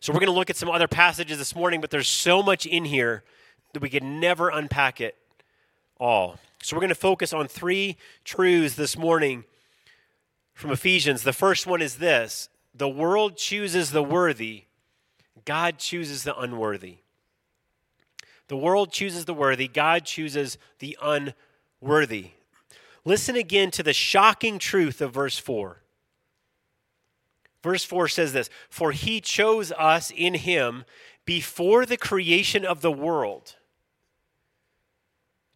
So, 0.00 0.14
we're 0.14 0.20
going 0.20 0.32
to 0.32 0.38
look 0.38 0.48
at 0.48 0.56
some 0.56 0.70
other 0.70 0.88
passages 0.88 1.36
this 1.36 1.54
morning, 1.54 1.82
but 1.82 1.90
there's 1.90 2.08
so 2.08 2.42
much 2.42 2.64
in 2.64 2.86
here 2.86 3.22
that 3.74 3.82
we 3.82 3.90
could 3.90 4.02
never 4.02 4.48
unpack 4.48 4.98
it 4.98 5.14
all. 5.98 6.38
So, 6.62 6.74
we're 6.74 6.80
going 6.80 6.88
to 6.88 6.94
focus 6.94 7.34
on 7.34 7.48
three 7.48 7.98
truths 8.24 8.76
this 8.76 8.96
morning 8.96 9.44
from 10.54 10.70
Ephesians. 10.70 11.22
The 11.22 11.34
first 11.34 11.66
one 11.66 11.82
is 11.82 11.96
this 11.96 12.48
the 12.74 12.88
world 12.88 13.36
chooses 13.36 13.90
the 13.90 14.02
worthy, 14.02 14.64
God 15.44 15.78
chooses 15.78 16.24
the 16.24 16.34
unworthy. 16.38 16.98
The 18.48 18.56
world 18.56 18.92
chooses 18.92 19.26
the 19.26 19.34
worthy, 19.34 19.68
God 19.68 20.06
chooses 20.06 20.56
the 20.78 20.96
unworthy. 21.02 22.30
Listen 23.04 23.36
again 23.36 23.70
to 23.72 23.82
the 23.82 23.92
shocking 23.92 24.58
truth 24.58 25.00
of 25.00 25.12
verse 25.12 25.38
4. 25.38 25.82
Verse 27.62 27.84
4 27.84 28.08
says 28.08 28.32
this 28.32 28.50
For 28.68 28.92
he 28.92 29.20
chose 29.20 29.72
us 29.72 30.10
in 30.14 30.34
him 30.34 30.84
before 31.24 31.86
the 31.86 31.96
creation 31.96 32.64
of 32.64 32.80
the 32.80 32.92
world 32.92 33.56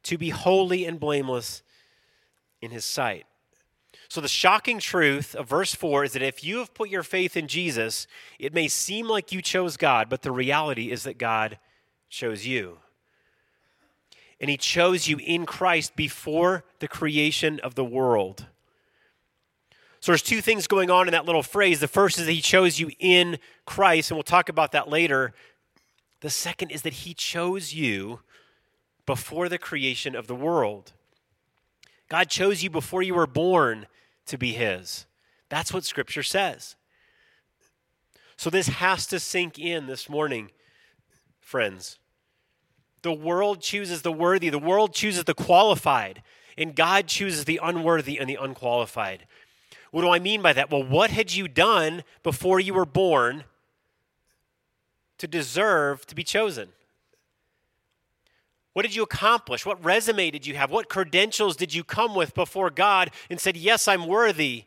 to 0.04 0.18
be 0.18 0.30
holy 0.30 0.84
and 0.84 1.00
blameless 1.00 1.62
in 2.60 2.70
his 2.70 2.84
sight. 2.84 3.26
So, 4.08 4.20
the 4.20 4.28
shocking 4.28 4.78
truth 4.78 5.34
of 5.34 5.48
verse 5.48 5.74
4 5.74 6.04
is 6.04 6.12
that 6.12 6.22
if 6.22 6.44
you 6.44 6.58
have 6.58 6.74
put 6.74 6.90
your 6.90 7.02
faith 7.02 7.36
in 7.36 7.48
Jesus, 7.48 8.06
it 8.38 8.52
may 8.52 8.68
seem 8.68 9.08
like 9.08 9.32
you 9.32 9.40
chose 9.40 9.76
God, 9.76 10.08
but 10.08 10.22
the 10.22 10.30
reality 10.30 10.90
is 10.90 11.04
that 11.04 11.18
God 11.18 11.58
chose 12.08 12.46
you. 12.46 12.78
And 14.40 14.50
He 14.50 14.56
chose 14.56 15.08
you 15.08 15.18
in 15.18 15.46
Christ 15.46 15.96
before 15.96 16.64
the 16.80 16.88
creation 16.88 17.58
of 17.60 17.74
the 17.74 17.84
world. 17.84 18.46
So, 20.04 20.12
there's 20.12 20.20
two 20.20 20.42
things 20.42 20.66
going 20.66 20.90
on 20.90 21.08
in 21.08 21.12
that 21.12 21.24
little 21.24 21.42
phrase. 21.42 21.80
The 21.80 21.88
first 21.88 22.18
is 22.18 22.26
that 22.26 22.32
He 22.32 22.42
chose 22.42 22.78
you 22.78 22.90
in 22.98 23.38
Christ, 23.64 24.10
and 24.10 24.18
we'll 24.18 24.22
talk 24.22 24.50
about 24.50 24.72
that 24.72 24.86
later. 24.86 25.32
The 26.20 26.28
second 26.28 26.72
is 26.72 26.82
that 26.82 26.92
He 26.92 27.14
chose 27.14 27.72
you 27.72 28.20
before 29.06 29.48
the 29.48 29.56
creation 29.56 30.14
of 30.14 30.26
the 30.26 30.34
world. 30.34 30.92
God 32.10 32.28
chose 32.28 32.62
you 32.62 32.68
before 32.68 33.02
you 33.02 33.14
were 33.14 33.26
born 33.26 33.86
to 34.26 34.36
be 34.36 34.52
His. 34.52 35.06
That's 35.48 35.72
what 35.72 35.86
Scripture 35.86 36.22
says. 36.22 36.76
So 38.36 38.50
this 38.50 38.66
has 38.66 39.06
to 39.06 39.18
sink 39.18 39.58
in 39.58 39.86
this 39.86 40.10
morning, 40.10 40.50
friends. 41.40 41.98
The 43.00 43.14
world 43.14 43.62
chooses 43.62 44.02
the 44.02 44.12
worthy, 44.12 44.50
the 44.50 44.58
world 44.58 44.92
chooses 44.92 45.24
the 45.24 45.32
qualified, 45.32 46.22
and 46.58 46.76
God 46.76 47.06
chooses 47.06 47.46
the 47.46 47.58
unworthy 47.62 48.18
and 48.18 48.28
the 48.28 48.36
unqualified. 48.38 49.24
What 49.94 50.02
do 50.02 50.10
I 50.10 50.18
mean 50.18 50.42
by 50.42 50.52
that? 50.54 50.72
Well, 50.72 50.82
what 50.82 51.10
had 51.10 51.32
you 51.32 51.46
done 51.46 52.02
before 52.24 52.58
you 52.58 52.74
were 52.74 52.84
born 52.84 53.44
to 55.18 55.28
deserve 55.28 56.04
to 56.06 56.16
be 56.16 56.24
chosen? 56.24 56.70
What 58.72 58.82
did 58.82 58.96
you 58.96 59.04
accomplish? 59.04 59.64
What 59.64 59.84
resume 59.84 60.32
did 60.32 60.48
you 60.48 60.56
have? 60.56 60.72
What 60.72 60.88
credentials 60.88 61.54
did 61.54 61.72
you 61.72 61.84
come 61.84 62.16
with 62.16 62.34
before 62.34 62.70
God 62.70 63.12
and 63.30 63.40
said, 63.40 63.56
Yes, 63.56 63.86
I'm 63.86 64.08
worthy 64.08 64.64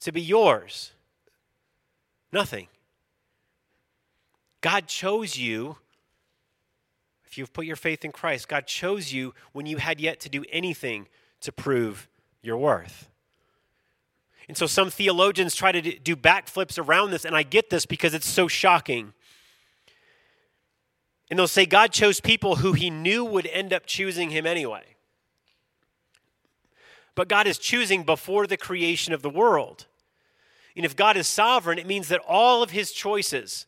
to 0.00 0.10
be 0.10 0.22
yours? 0.22 0.90
Nothing. 2.32 2.66
God 4.60 4.88
chose 4.88 5.38
you. 5.38 5.76
If 7.24 7.38
you've 7.38 7.52
put 7.52 7.64
your 7.64 7.76
faith 7.76 8.04
in 8.04 8.10
Christ, 8.10 8.48
God 8.48 8.66
chose 8.66 9.12
you 9.12 9.34
when 9.52 9.66
you 9.66 9.76
had 9.76 10.00
yet 10.00 10.18
to 10.18 10.28
do 10.28 10.44
anything 10.50 11.06
to 11.42 11.52
prove 11.52 12.08
your 12.42 12.56
worth. 12.56 13.08
And 14.48 14.56
so 14.56 14.66
some 14.66 14.90
theologians 14.90 15.54
try 15.54 15.72
to 15.72 15.98
do 15.98 16.14
backflips 16.14 16.78
around 16.78 17.10
this, 17.10 17.24
and 17.24 17.36
I 17.36 17.42
get 17.42 17.70
this 17.70 17.84
because 17.84 18.14
it's 18.14 18.28
so 18.28 18.46
shocking. 18.46 19.12
And 21.30 21.38
they'll 21.38 21.48
say 21.48 21.66
God 21.66 21.92
chose 21.92 22.20
people 22.20 22.56
who 22.56 22.72
he 22.72 22.88
knew 22.88 23.24
would 23.24 23.46
end 23.46 23.72
up 23.72 23.86
choosing 23.86 24.30
him 24.30 24.46
anyway. 24.46 24.84
But 27.16 27.28
God 27.28 27.46
is 27.46 27.58
choosing 27.58 28.04
before 28.04 28.46
the 28.46 28.56
creation 28.56 29.12
of 29.12 29.22
the 29.22 29.30
world. 29.30 29.86
And 30.76 30.84
if 30.84 30.94
God 30.94 31.16
is 31.16 31.26
sovereign, 31.26 31.78
it 31.78 31.86
means 31.86 32.08
that 32.08 32.20
all 32.28 32.62
of 32.62 32.70
his 32.70 32.92
choices, 32.92 33.66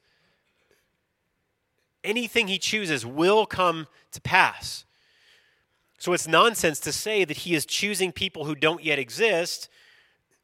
anything 2.05 2.47
he 2.47 2.59
chooses, 2.59 3.05
will 3.05 3.47
come 3.47 3.89
to 4.13 4.21
pass. 4.21 4.85
So 5.99 6.13
it's 6.13 6.29
nonsense 6.29 6.79
to 6.81 6.93
say 6.93 7.25
that 7.25 7.39
he 7.39 7.55
is 7.55 7.67
choosing 7.67 8.13
people 8.13 8.45
who 8.45 8.55
don't 8.55 8.85
yet 8.85 9.01
exist 9.01 9.69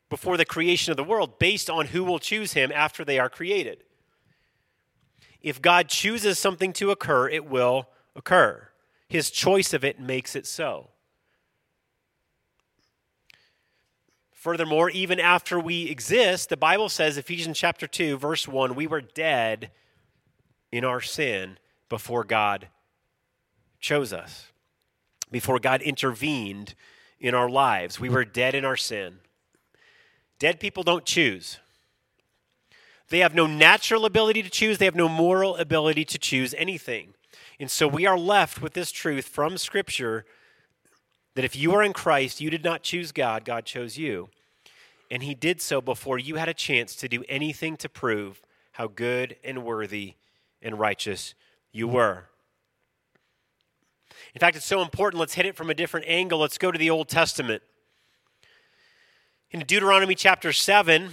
before 0.09 0.37
the 0.37 0.45
creation 0.45 0.91
of 0.91 0.97
the 0.97 1.05
world 1.05 1.39
based 1.39 1.69
on 1.69 1.87
who 1.87 2.05
will 2.05 2.19
choose 2.19 2.53
him 2.53 2.71
after 2.75 3.05
they 3.05 3.19
are 3.19 3.29
created. 3.29 3.85
If 5.41 5.61
God 5.61 5.89
chooses 5.89 6.39
something 6.39 6.73
to 6.75 6.91
occur, 6.91 7.29
it 7.29 7.47
will 7.47 7.89
occur. 8.17 8.69
His 9.09 9.31
choice 9.31 9.75
of 9.75 9.85
it 9.85 10.01
makes 10.01 10.35
it 10.35 10.47
so. 10.47 10.91
Furthermore, 14.33 14.91
even 14.91 15.19
after 15.19 15.59
we 15.59 15.89
exist, 15.89 16.51
the 16.51 16.57
Bible 16.57 16.91
says, 16.91 17.17
Ephesians 17.17 17.59
chapter 17.59 17.87
2, 17.87 18.19
verse 18.19 18.47
1, 18.47 18.75
we 18.75 18.87
were 18.87 19.01
dead 19.01 19.71
in 20.71 20.85
our 20.85 21.01
sin 21.01 21.59
before 21.89 22.25
God 22.25 22.69
chose 23.81 24.13
us, 24.13 24.51
before 25.31 25.59
God 25.59 25.81
intervened 25.83 26.75
in 27.21 27.35
our 27.35 27.49
lives. 27.49 28.01
We 28.01 28.09
were 28.09 28.25
dead 28.25 28.55
in 28.55 28.65
our 28.65 28.77
sin. 28.77 29.19
Dead 30.39 30.61
people 30.61 30.83
don't 30.83 31.05
choose. 31.05 31.59
They 33.09 33.19
have 33.21 33.35
no 33.35 33.47
natural 33.47 34.05
ability 34.05 34.43
to 34.43 34.51
choose, 34.51 34.79
they 34.79 34.87
have 34.87 34.95
no 34.95 35.09
moral 35.09 35.57
ability 35.57 36.05
to 36.07 36.19
choose 36.19 36.55
anything. 36.55 37.15
And 37.61 37.71
so 37.71 37.87
we 37.87 38.07
are 38.07 38.19
left 38.19 38.61
with 38.61 38.73
this 38.73 38.91
truth 38.91 39.27
from 39.27 39.59
Scripture 39.59 40.25
that 41.35 41.45
if 41.45 41.57
you 41.57 41.73
are 41.73 41.83
in 41.83 41.93
Christ, 41.93 42.41
you 42.41 42.51
did 42.51 42.65
not 42.65 42.83
choose 42.83 43.13
God, 43.13 43.45
God 43.45 43.65
chose 43.65 43.99
you. 43.99 44.29
And 45.11 45.23
He 45.23 45.35
did 45.35 45.61
so 45.61 45.81
before 45.81 46.19
you 46.19 46.37
had 46.37 46.49
a 46.49 46.55
chance 46.55 46.97
to 46.97 47.09
do 47.09 47.25
anything 47.29 47.77
to 47.79 47.89
prove 47.89 48.41
how 48.73 48.89
good 48.89 49.37
and 49.45 49.65
worthy 49.65 50.15
and 50.63 50.79
righteous 50.79 51.35
you 51.73 51.87
were. 51.87 52.25
In 54.35 54.41
fact, 54.41 54.57
it's 54.57 54.67
so 54.67 54.83
important. 54.83 55.21
Let's 55.21 55.35
hit 55.35 55.47
it 55.47 55.57
from 55.57 55.71
a 55.71 55.75
different 55.75 56.07
angle. 56.09 56.41
Let's 56.41 56.59
go 56.59 56.73
to 56.73 56.79
the 56.79 56.91
Old 56.91 57.09
Testament. 57.09 57.63
In 59.55 59.61
Deuteronomy 59.61 60.17
chapter 60.17 60.53
7, 60.53 61.11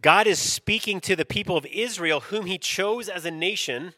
God 0.00 0.26
is 0.26 0.38
speaking 0.38 1.02
to 1.02 1.14
the 1.14 1.26
people 1.26 1.54
of 1.54 1.66
Israel, 1.66 2.20
whom 2.20 2.46
he 2.46 2.56
chose 2.56 3.10
as 3.10 3.26
a 3.26 3.30
nation. 3.30 3.92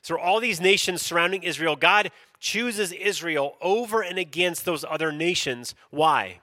So, 0.00 0.18
all 0.18 0.40
these 0.40 0.58
nations 0.58 1.02
surrounding 1.02 1.42
Israel, 1.42 1.76
God 1.76 2.10
chooses 2.40 2.90
Israel 2.90 3.58
over 3.60 4.00
and 4.00 4.18
against 4.18 4.64
those 4.64 4.82
other 4.82 5.12
nations. 5.12 5.74
Why? 5.90 6.40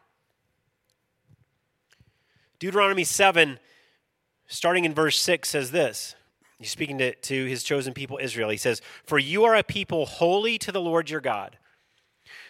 Deuteronomy 2.60 3.03
7, 3.03 3.58
starting 4.46 4.86
in 4.86 4.94
verse 4.94 5.20
6, 5.20 5.50
says 5.50 5.72
this. 5.72 6.13
He's 6.60 6.70
speaking 6.70 7.00
to, 7.00 7.15
to 7.15 7.46
his 7.46 7.63
chosen 7.63 7.96
people, 7.96 8.20
Israel. 8.22 8.51
He 8.51 8.58
says, 8.58 8.80
For 9.08 9.18
you 9.18 9.44
are 9.46 9.56
a 9.56 9.63
people 9.63 10.06
holy 10.06 10.60
to 10.60 10.72
the 10.72 10.80
Lord 10.80 11.10
your 11.10 11.20
God. 11.20 11.58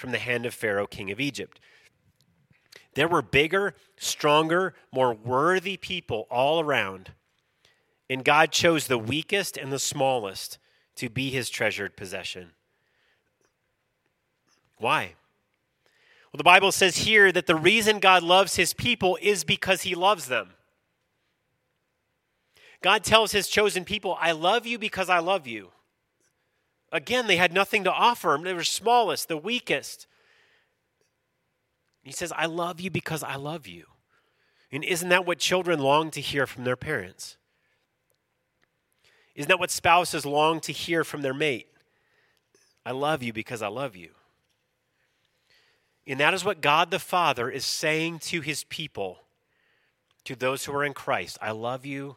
from 0.00 0.12
the 0.12 0.18
hand 0.18 0.46
of 0.46 0.54
Pharaoh, 0.54 0.86
king 0.86 1.10
of 1.10 1.20
Egypt. 1.20 1.60
There 2.94 3.06
were 3.06 3.22
bigger, 3.22 3.74
stronger, 3.98 4.74
more 4.90 5.12
worthy 5.12 5.76
people 5.76 6.26
all 6.30 6.58
around, 6.58 7.12
and 8.08 8.24
God 8.24 8.50
chose 8.50 8.86
the 8.86 8.98
weakest 8.98 9.58
and 9.58 9.70
the 9.70 9.78
smallest 9.78 10.58
to 10.96 11.10
be 11.10 11.28
his 11.28 11.50
treasured 11.50 11.96
possession. 11.96 12.52
Why? 14.78 15.14
Well, 16.32 16.38
the 16.38 16.44
Bible 16.44 16.72
says 16.72 16.98
here 16.98 17.30
that 17.30 17.46
the 17.46 17.54
reason 17.54 17.98
God 17.98 18.22
loves 18.22 18.56
his 18.56 18.72
people 18.72 19.18
is 19.20 19.44
because 19.44 19.82
he 19.82 19.94
loves 19.94 20.26
them. 20.26 20.50
God 22.82 23.04
tells 23.04 23.32
his 23.32 23.48
chosen 23.48 23.84
people, 23.84 24.16
I 24.18 24.32
love 24.32 24.66
you 24.66 24.78
because 24.78 25.10
I 25.10 25.18
love 25.18 25.46
you. 25.46 25.70
Again, 26.92 27.26
they 27.26 27.36
had 27.36 27.52
nothing 27.52 27.84
to 27.84 27.92
offer. 27.92 28.38
They 28.42 28.52
were 28.52 28.64
smallest, 28.64 29.28
the 29.28 29.36
weakest. 29.36 30.06
He 32.02 32.12
says, 32.12 32.32
I 32.34 32.46
love 32.46 32.80
you 32.80 32.90
because 32.90 33.22
I 33.22 33.36
love 33.36 33.66
you. 33.66 33.84
And 34.72 34.84
isn't 34.84 35.08
that 35.08 35.26
what 35.26 35.38
children 35.38 35.80
long 35.80 36.10
to 36.12 36.20
hear 36.20 36.46
from 36.46 36.64
their 36.64 36.76
parents? 36.76 37.36
Isn't 39.34 39.48
that 39.48 39.58
what 39.58 39.70
spouses 39.70 40.26
long 40.26 40.60
to 40.60 40.72
hear 40.72 41.04
from 41.04 41.22
their 41.22 41.34
mate? 41.34 41.68
I 42.84 42.92
love 42.92 43.22
you 43.22 43.32
because 43.32 43.62
I 43.62 43.68
love 43.68 43.94
you. 43.94 44.10
And 46.06 46.18
that 46.18 46.34
is 46.34 46.44
what 46.44 46.60
God 46.60 46.90
the 46.90 46.98
Father 46.98 47.48
is 47.50 47.64
saying 47.64 48.20
to 48.20 48.40
his 48.40 48.64
people, 48.64 49.20
to 50.24 50.34
those 50.34 50.64
who 50.64 50.74
are 50.74 50.84
in 50.84 50.94
Christ. 50.94 51.38
I 51.40 51.52
love 51.52 51.86
you 51.86 52.16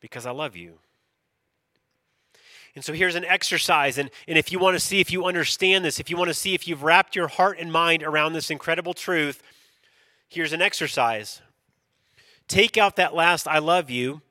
because 0.00 0.26
I 0.26 0.30
love 0.30 0.56
you. 0.56 0.78
And 2.74 2.84
so 2.84 2.92
here's 2.92 3.14
an 3.14 3.24
exercise. 3.24 3.98
And, 3.98 4.10
and 4.26 4.38
if 4.38 4.50
you 4.50 4.58
want 4.58 4.74
to 4.74 4.80
see 4.80 5.00
if 5.00 5.12
you 5.12 5.26
understand 5.26 5.84
this, 5.84 6.00
if 6.00 6.08
you 6.08 6.16
want 6.16 6.28
to 6.28 6.34
see 6.34 6.54
if 6.54 6.66
you've 6.66 6.82
wrapped 6.82 7.14
your 7.14 7.28
heart 7.28 7.58
and 7.58 7.70
mind 7.70 8.02
around 8.02 8.32
this 8.32 8.50
incredible 8.50 8.94
truth, 8.94 9.42
here's 10.28 10.52
an 10.52 10.62
exercise. 10.62 11.42
Take 12.48 12.78
out 12.78 12.96
that 12.96 13.14
last 13.14 13.46
I 13.46 13.58
love 13.58 13.90
you, 13.90 14.22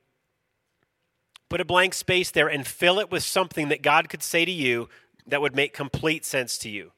put 1.49 1.61
a 1.61 1.65
blank 1.65 1.93
space 1.93 2.31
there, 2.31 2.47
and 2.47 2.65
fill 2.65 2.99
it 2.99 3.11
with 3.11 3.23
something 3.23 3.69
that 3.69 3.81
God 3.81 4.09
could 4.09 4.23
say 4.23 4.43
to 4.43 4.51
you 4.51 4.89
that 5.27 5.41
would 5.41 5.55
make 5.55 5.73
complete 5.73 6.25
sense 6.25 6.57
to 6.59 6.69
you. 6.69 6.91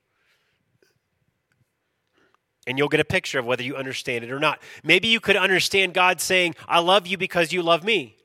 And 2.65 2.77
you'll 2.77 2.87
get 2.87 3.01
a 3.01 3.05
picture 3.05 3.39
of 3.39 3.45
whether 3.45 3.63
you 3.63 3.75
understand 3.75 4.23
it 4.23 4.31
or 4.31 4.39
not. 4.39 4.61
Maybe 4.83 5.09
you 5.09 5.19
could 5.19 5.35
understand 5.35 5.93
God 5.93 6.21
saying, 6.21 6.55
I 6.67 6.79
love 6.79 7.05
you 7.05 7.17
because 7.17 7.51
you 7.51 7.61
love 7.61 7.83
me. 7.83 8.15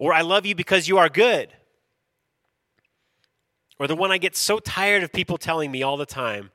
Or 0.00 0.14
I 0.14 0.22
love 0.22 0.46
you 0.46 0.54
because 0.54 0.88
you 0.88 0.96
are 0.96 1.10
good. 1.10 1.50
Or 3.78 3.86
the 3.86 3.94
one 3.94 4.10
I 4.10 4.16
get 4.16 4.34
so 4.34 4.58
tired 4.58 5.02
of 5.02 5.12
people 5.12 5.36
telling 5.36 5.70
me 5.70 5.82
all 5.82 5.98
the 5.98 6.06
time, 6.06 6.50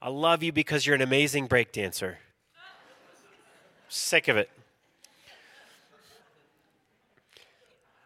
I 0.00 0.10
love 0.10 0.44
you 0.44 0.52
because 0.52 0.86
you're 0.86 0.94
an 0.94 1.02
amazing 1.02 1.46
break 1.46 1.72
dancer. 1.72 2.18
Sick 3.88 4.28
of 4.28 4.36
it. 4.36 4.48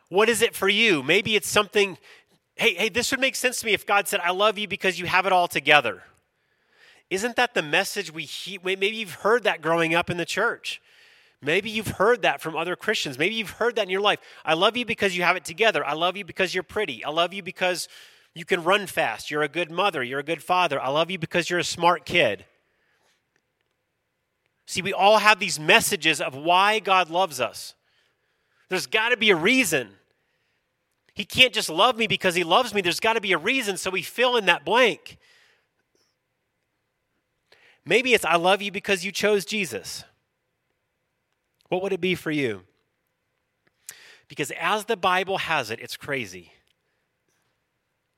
What 0.09 0.30
is 0.30 0.40
it 0.40 0.57
for 0.57 0.71
you? 0.71 1.02
Maybe 1.02 1.37
it's 1.37 1.49
something 1.49 1.99
hey, 2.57 2.75
hey, 2.75 2.88
this 2.88 3.11
would 3.11 3.21
make 3.21 3.37
sense 3.37 3.61
to 3.61 3.66
me 3.66 3.73
if 3.73 3.87
God 3.87 4.09
said, 4.09 4.21
I 4.21 4.33
love 4.33 4.59
you 4.59 4.66
because 4.66 4.99
you 4.99 5.07
have 5.07 5.26
it 5.26 5.33
all 5.33 5.49
together. 5.49 6.02
Isn't 7.11 7.37
that 7.37 7.54
the 7.54 7.62
message 7.62 8.12
we 8.12 8.25
he- 8.25 8.59
maybe 8.64 8.88
you've 8.88 9.14
heard 9.16 9.45
that 9.45 9.61
growing 9.61 9.95
up 9.95 10.11
in 10.11 10.16
the 10.16 10.25
church? 10.25 10.80
Maybe 11.40 11.71
you've 11.71 11.87
heard 11.87 12.23
that 12.23 12.40
from 12.40 12.57
other 12.57 12.75
Christians. 12.75 13.18
Maybe 13.18 13.37
you've 13.37 13.50
heard 13.50 13.76
that 13.76 13.83
in 13.83 13.90
your 13.90 14.00
life. 14.00 14.18
I 14.45 14.54
love 14.54 14.76
you 14.76 14.85
because 14.85 15.16
you 15.16 15.23
have 15.23 15.37
it 15.37 15.45
together. 15.45 15.85
I 15.85 15.92
love 15.92 16.16
you 16.16 16.25
because 16.25 16.52
you're 16.52 16.64
pretty. 16.64 17.04
I 17.04 17.11
love 17.11 17.33
you 17.33 17.42
because 17.42 17.88
you 18.35 18.44
can 18.44 18.64
run 18.64 18.87
fast. 18.87 19.31
You're 19.31 19.42
a 19.42 19.48
good 19.48 19.70
mother. 19.70 20.03
You're 20.03 20.18
a 20.18 20.24
good 20.24 20.42
father. 20.42 20.81
I 20.81 20.88
love 20.88 21.11
you 21.11 21.18
because 21.18 21.48
you're 21.48 21.61
a 21.61 21.64
smart 21.64 22.05
kid. 22.05 22.44
See, 24.66 24.83
we 24.83 24.92
all 24.92 25.18
have 25.18 25.38
these 25.38 25.59
messages 25.61 26.20
of 26.20 26.35
why 26.35 26.81
God 26.81 27.09
loves 27.09 27.40
us. 27.40 27.74
There's 28.68 28.87
got 28.87 29.11
to 29.11 29.16
be 29.16 29.31
a 29.31 29.37
reason. 29.37 29.88
He 31.14 31.24
can't 31.24 31.55
just 31.55 31.70
love 31.70 31.96
me 31.96 32.07
because 32.07 32.35
he 32.35 32.44
loves 32.44 32.74
me. 32.74 32.81
There's 32.81 33.01
got 33.01 33.14
to 33.14 33.20
be 33.20 33.33
a 33.33 33.38
reason, 33.38 33.77
so 33.77 33.90
we 33.90 34.03
fill 34.03 34.37
in 34.37 34.46
that 34.46 34.64
blank. 34.64 35.18
Maybe 37.85 38.12
it's 38.12 38.24
I 38.24 38.37
love 38.37 38.61
you 38.61 38.70
because 38.70 39.05
you 39.05 39.12
chose 39.12 39.44
Jesus. 39.44 40.05
What 41.68 41.83
would 41.83 41.92
it 41.92 42.00
be 42.00 42.14
for 42.14 42.31
you? 42.31 42.62
Because 44.28 44.50
as 44.52 44.85
the 44.85 44.96
Bible 44.96 45.38
has 45.38 45.70
it, 45.70 45.81
it's 45.81 45.96
crazy. 45.96 46.52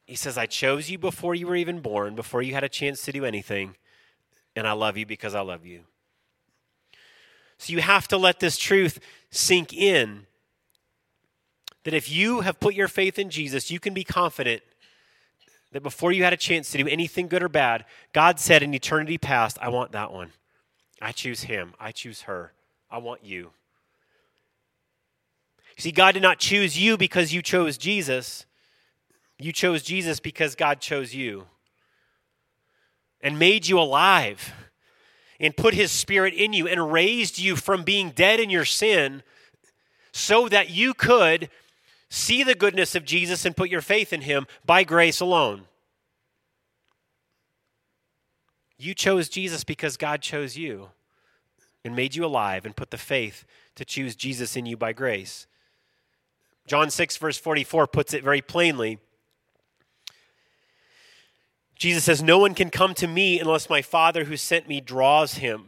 He 0.06 0.16
says, 0.16 0.36
I 0.36 0.46
chose 0.46 0.90
you 0.90 0.98
before 0.98 1.34
you 1.34 1.46
were 1.46 1.56
even 1.56 1.80
born, 1.80 2.16
before 2.16 2.42
you 2.42 2.52
had 2.52 2.64
a 2.64 2.68
chance 2.68 3.02
to 3.02 3.12
do 3.12 3.24
anything, 3.24 3.76
and 4.56 4.66
I 4.66 4.72
love 4.72 4.96
you 4.96 5.06
because 5.06 5.34
I 5.34 5.40
love 5.40 5.64
you. 5.64 5.82
So 7.58 7.72
you 7.72 7.80
have 7.80 8.08
to 8.08 8.16
let 8.16 8.40
this 8.40 8.56
truth 8.56 8.98
sink 9.30 9.72
in 9.72 10.26
that 11.84 11.94
if 11.94 12.10
you 12.10 12.40
have 12.40 12.58
put 12.58 12.74
your 12.74 12.88
faith 12.88 13.18
in 13.18 13.30
Jesus, 13.30 13.70
you 13.70 13.78
can 13.78 13.94
be 13.94 14.04
confident 14.04 14.62
that 15.72 15.82
before 15.82 16.10
you 16.10 16.24
had 16.24 16.32
a 16.32 16.36
chance 16.36 16.70
to 16.72 16.78
do 16.78 16.88
anything 16.88 17.28
good 17.28 17.42
or 17.42 17.48
bad, 17.48 17.84
God 18.12 18.40
said 18.40 18.62
in 18.62 18.74
eternity 18.74 19.18
past, 19.18 19.58
I 19.60 19.68
want 19.68 19.92
that 19.92 20.12
one. 20.12 20.32
I 21.00 21.12
choose 21.12 21.42
him. 21.42 21.74
I 21.78 21.92
choose 21.92 22.22
her. 22.22 22.52
I 22.90 22.98
want 22.98 23.24
you. 23.24 23.50
See, 25.78 25.92
God 25.92 26.12
did 26.12 26.22
not 26.22 26.38
choose 26.38 26.78
you 26.78 26.96
because 26.96 27.32
you 27.32 27.40
chose 27.40 27.78
Jesus. 27.78 28.44
You 29.38 29.52
chose 29.52 29.82
Jesus 29.82 30.20
because 30.20 30.54
God 30.54 30.80
chose 30.80 31.14
you 31.14 31.46
and 33.22 33.38
made 33.38 33.66
you 33.66 33.78
alive 33.78 34.52
and 35.38 35.56
put 35.56 35.72
his 35.72 35.90
spirit 35.90 36.34
in 36.34 36.52
you 36.52 36.68
and 36.68 36.92
raised 36.92 37.38
you 37.38 37.56
from 37.56 37.82
being 37.82 38.10
dead 38.10 38.40
in 38.40 38.50
your 38.50 38.66
sin 38.66 39.22
so 40.12 40.48
that 40.48 40.68
you 40.68 40.92
could 40.92 41.48
see 42.10 42.42
the 42.42 42.54
goodness 42.54 42.94
of 42.94 43.04
Jesus 43.04 43.46
and 43.46 43.56
put 43.56 43.70
your 43.70 43.80
faith 43.80 44.12
in 44.12 44.22
him 44.22 44.46
by 44.66 44.84
grace 44.84 45.20
alone. 45.20 45.62
You 48.76 48.94
chose 48.94 49.28
Jesus 49.28 49.64
because 49.64 49.96
God 49.96 50.20
chose 50.20 50.56
you 50.56 50.88
and 51.84 51.96
made 51.96 52.14
you 52.14 52.24
alive 52.24 52.64
and 52.64 52.76
put 52.76 52.90
the 52.90 52.98
faith 52.98 53.44
to 53.74 53.84
choose 53.84 54.14
Jesus 54.14 54.56
in 54.56 54.66
you 54.66 54.76
by 54.76 54.92
grace. 54.92 55.46
John 56.66 56.90
6, 56.90 57.16
verse 57.16 57.38
44 57.38 57.86
puts 57.86 58.14
it 58.14 58.22
very 58.22 58.42
plainly. 58.42 58.98
Jesus 61.74 62.04
says, 62.04 62.22
No 62.22 62.38
one 62.38 62.54
can 62.54 62.70
come 62.70 62.94
to 62.94 63.06
me 63.06 63.40
unless 63.40 63.70
my 63.70 63.82
Father 63.82 64.24
who 64.24 64.36
sent 64.36 64.68
me 64.68 64.80
draws 64.80 65.34
him. 65.34 65.66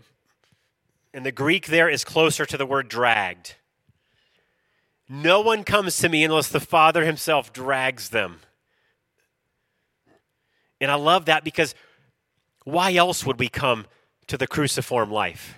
And 1.15 1.27
the 1.27 1.33
Greek 1.33 1.67
there 1.67 1.89
is 1.89 2.05
closer 2.05 2.47
to 2.47 2.57
the 2.57 2.67
word 2.67 2.89
dragged. 2.89 3.57
No 5.09 5.41
one 5.41 5.65
comes 5.65 5.97
to 5.99 6.09
me 6.09 6.25
unless 6.25 6.49
the 6.49 6.61
Father 6.61 7.05
Himself 7.05 7.53
drags 7.53 8.09
them. 8.09 8.41
And 10.81 10.91
I 10.91 10.95
love 10.95 11.27
that 11.27 11.45
because 11.45 11.75
why 12.65 12.95
else 12.95 13.27
would 13.27 13.39
we 13.39 13.49
come 13.49 13.87
to 14.29 14.39
the 14.39 14.47
cruciform 14.47 15.11
life? 15.11 15.55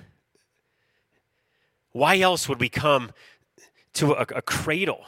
Why 1.94 2.18
else 2.18 2.48
would 2.48 2.58
we 2.58 2.68
come 2.68 3.12
to 3.94 4.14
a, 4.14 4.22
a 4.22 4.42
cradle, 4.42 5.04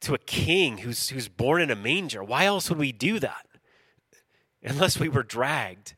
to 0.00 0.12
a 0.12 0.18
king 0.18 0.78
who's, 0.78 1.10
who's 1.10 1.28
born 1.28 1.62
in 1.62 1.70
a 1.70 1.76
manger? 1.76 2.24
Why 2.24 2.46
else 2.46 2.68
would 2.68 2.78
we 2.78 2.90
do 2.90 3.20
that? 3.20 3.46
Unless 4.64 4.98
we 4.98 5.08
were 5.08 5.22
dragged. 5.22 5.94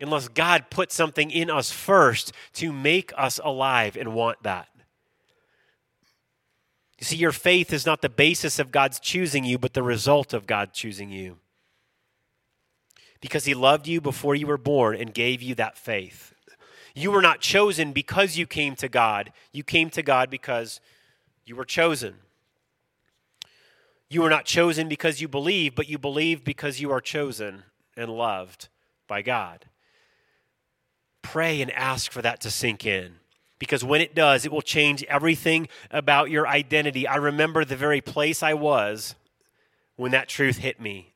Unless 0.00 0.28
God 0.28 0.66
put 0.70 0.92
something 0.92 1.32
in 1.32 1.50
us 1.50 1.72
first 1.72 2.32
to 2.54 2.72
make 2.72 3.12
us 3.16 3.40
alive 3.42 3.96
and 3.96 4.14
want 4.14 4.40
that. 4.44 4.68
You 7.00 7.06
see, 7.06 7.16
your 7.16 7.32
faith 7.32 7.72
is 7.72 7.86
not 7.86 8.02
the 8.02 8.08
basis 8.08 8.60
of 8.60 8.70
God's 8.70 9.00
choosing 9.00 9.42
you, 9.42 9.58
but 9.58 9.74
the 9.74 9.82
result 9.82 10.32
of 10.32 10.46
God 10.46 10.72
choosing 10.72 11.10
you. 11.10 11.38
Because 13.20 13.46
He 13.46 13.54
loved 13.54 13.88
you 13.88 14.00
before 14.00 14.36
you 14.36 14.46
were 14.46 14.56
born 14.56 14.94
and 14.94 15.12
gave 15.12 15.42
you 15.42 15.56
that 15.56 15.76
faith. 15.76 16.35
You 16.96 17.10
were 17.10 17.20
not 17.20 17.40
chosen 17.40 17.92
because 17.92 18.38
you 18.38 18.46
came 18.46 18.74
to 18.76 18.88
God, 18.88 19.30
you 19.52 19.62
came 19.62 19.90
to 19.90 20.02
God 20.02 20.30
because 20.30 20.80
you 21.44 21.54
were 21.54 21.66
chosen. 21.66 22.14
You 24.08 24.22
were 24.22 24.30
not 24.30 24.46
chosen 24.46 24.88
because 24.88 25.20
you 25.20 25.28
believe, 25.28 25.74
but 25.74 25.90
you 25.90 25.98
believe 25.98 26.42
because 26.42 26.80
you 26.80 26.90
are 26.90 27.02
chosen 27.02 27.64
and 27.98 28.10
loved 28.10 28.68
by 29.06 29.20
God. 29.20 29.66
Pray 31.20 31.60
and 31.60 31.70
ask 31.72 32.10
for 32.10 32.22
that 32.22 32.40
to 32.40 32.50
sink 32.50 32.86
in 32.86 33.16
because 33.58 33.84
when 33.84 34.00
it 34.00 34.14
does, 34.14 34.46
it 34.46 34.52
will 34.52 34.62
change 34.62 35.04
everything 35.04 35.68
about 35.90 36.30
your 36.30 36.48
identity. 36.48 37.06
I 37.06 37.16
remember 37.16 37.66
the 37.66 37.76
very 37.76 38.00
place 38.00 38.42
I 38.42 38.54
was 38.54 39.14
when 39.96 40.12
that 40.12 40.28
truth 40.30 40.58
hit 40.58 40.80
me. 40.80 41.12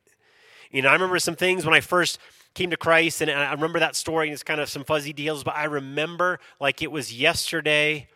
You 0.70 0.82
know, 0.82 0.90
I 0.90 0.92
remember 0.92 1.18
some 1.18 1.36
things 1.36 1.64
when 1.64 1.74
I 1.74 1.80
first 1.80 2.18
came 2.54 2.70
to 2.70 2.76
Christ, 2.76 3.20
and 3.20 3.30
I 3.30 3.52
remember 3.52 3.78
that 3.78 3.96
story, 3.96 4.28
and 4.28 4.32
it's 4.32 4.42
kind 4.42 4.60
of 4.60 4.68
some 4.68 4.84
fuzzy 4.84 5.12
deals, 5.12 5.44
but 5.44 5.54
I 5.56 5.64
remember 5.64 6.40
like 6.60 6.82
it 6.82 6.90
was 6.90 7.12
yesterday 7.12 8.08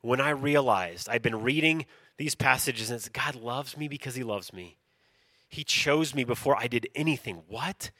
when 0.00 0.20
I 0.20 0.30
realized 0.30 1.08
I'd 1.08 1.22
been 1.22 1.42
reading 1.42 1.86
these 2.16 2.34
passages, 2.34 2.90
and 2.90 2.96
it's 2.96 3.08
God 3.08 3.34
loves 3.34 3.76
me 3.76 3.88
because 3.88 4.14
He 4.14 4.22
loves 4.22 4.52
me. 4.52 4.78
He 5.48 5.64
chose 5.64 6.14
me 6.14 6.24
before 6.24 6.56
I 6.56 6.66
did 6.66 6.88
anything. 6.94 7.42
What? 7.48 7.90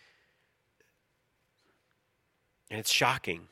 And 2.70 2.80
it's 2.80 2.90
shocking. 2.92 3.48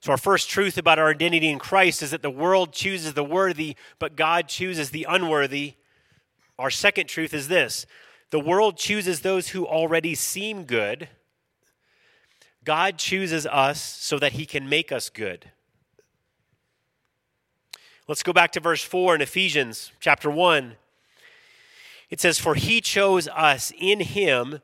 So, 0.00 0.12
our 0.12 0.18
first 0.18 0.48
truth 0.48 0.78
about 0.78 0.98
our 0.98 1.10
identity 1.10 1.48
in 1.48 1.58
Christ 1.58 2.02
is 2.02 2.10
that 2.12 2.22
the 2.22 2.30
world 2.30 2.72
chooses 2.72 3.12
the 3.12 3.24
worthy, 3.24 3.76
but 3.98 4.16
God 4.16 4.48
chooses 4.48 4.90
the 4.90 5.06
unworthy. 5.08 5.74
Our 6.58 6.70
second 6.70 7.08
truth 7.08 7.34
is 7.34 7.48
this 7.48 7.86
the 8.30 8.40
world 8.40 8.76
chooses 8.76 9.20
those 9.20 9.48
who 9.48 9.66
already 9.66 10.14
seem 10.14 10.64
good. 10.64 11.08
God 12.64 12.98
chooses 12.98 13.46
us 13.46 13.80
so 13.80 14.18
that 14.18 14.32
he 14.32 14.46
can 14.46 14.68
make 14.68 14.92
us 14.92 15.08
good. 15.08 15.50
Let's 18.06 18.22
go 18.22 18.32
back 18.32 18.52
to 18.52 18.60
verse 18.60 18.82
4 18.82 19.16
in 19.16 19.20
Ephesians 19.20 19.92
chapter 20.00 20.30
1. 20.30 20.76
It 22.10 22.20
says, 22.20 22.38
For 22.38 22.54
he 22.54 22.80
chose 22.80 23.28
us 23.28 23.72
in 23.78 24.00
him 24.00 24.60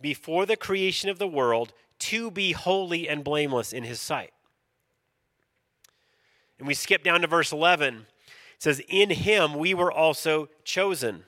before 0.00 0.46
the 0.46 0.56
creation 0.56 1.08
of 1.08 1.18
the 1.18 1.26
world 1.26 1.72
to 1.98 2.30
be 2.30 2.52
holy 2.52 3.08
and 3.08 3.24
blameless 3.24 3.72
in 3.72 3.84
his 3.84 4.00
sight. 4.00 4.32
And 6.58 6.68
we 6.68 6.74
skip 6.74 7.02
down 7.02 7.22
to 7.22 7.26
verse 7.26 7.52
11. 7.52 7.94
It 7.96 8.62
says, 8.62 8.82
In 8.88 9.10
him 9.10 9.54
we 9.54 9.72
were 9.72 9.90
also 9.90 10.48
chosen, 10.62 11.24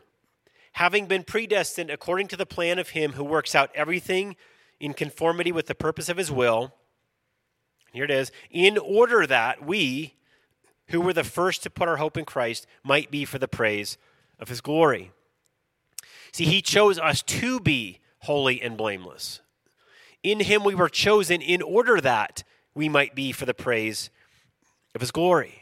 having 0.73 1.07
been 1.07 1.25
predestined 1.25 1.91
according 1.91 2.29
to 2.29 2.37
the 2.37 2.47
plan 2.47 2.79
of 2.79 2.91
him 2.91 3.13
who 3.13 3.25
works 3.25 3.55
out 3.55 3.71
everything 3.75 4.37
in 4.81 4.95
conformity 4.95 5.53
with 5.53 5.67
the 5.67 5.75
purpose 5.75 6.09
of 6.09 6.17
his 6.17 6.31
will. 6.31 6.75
Here 7.93 8.05
it 8.05 8.11
is, 8.11 8.33
in 8.51 8.79
order 8.79 9.27
that 9.27 9.65
we, 9.65 10.15
who 10.89 11.01
were 11.01 11.13
the 11.13 11.25
first 11.25 11.63
to 11.63 11.71
put 11.71 11.89
our 11.89 11.99
hope 11.99 12.17
in 12.17 12.25
Christ, 12.25 12.67
might 12.83 13.11
be 13.11 13.25
for 13.25 13.39
the 13.39 13.49
praise 13.49 13.99
of 14.39 14.49
his 14.49 14.61
glory. 14.61 15.13
See, 16.33 16.47
he 16.47 16.63
chose 16.63 16.99
us 16.99 17.23
to 17.23 17.61
be 17.61 18.01
holy 18.21 18.61
and 18.63 18.77
blameless. 18.77 19.41
In 20.23 20.41
him 20.41 20.65
we 20.65 20.75
were 20.75 20.89
chosen 20.89 21.43
in 21.43 21.61
order 21.61 22.01
that 22.01 22.45
we 22.75 22.89
might 22.89 23.15
be 23.15 23.33
for 23.33 23.45
the 23.45 23.55
praise 23.55 24.09
of 24.95 25.01
his 25.01 25.11
glory. 25.11 25.62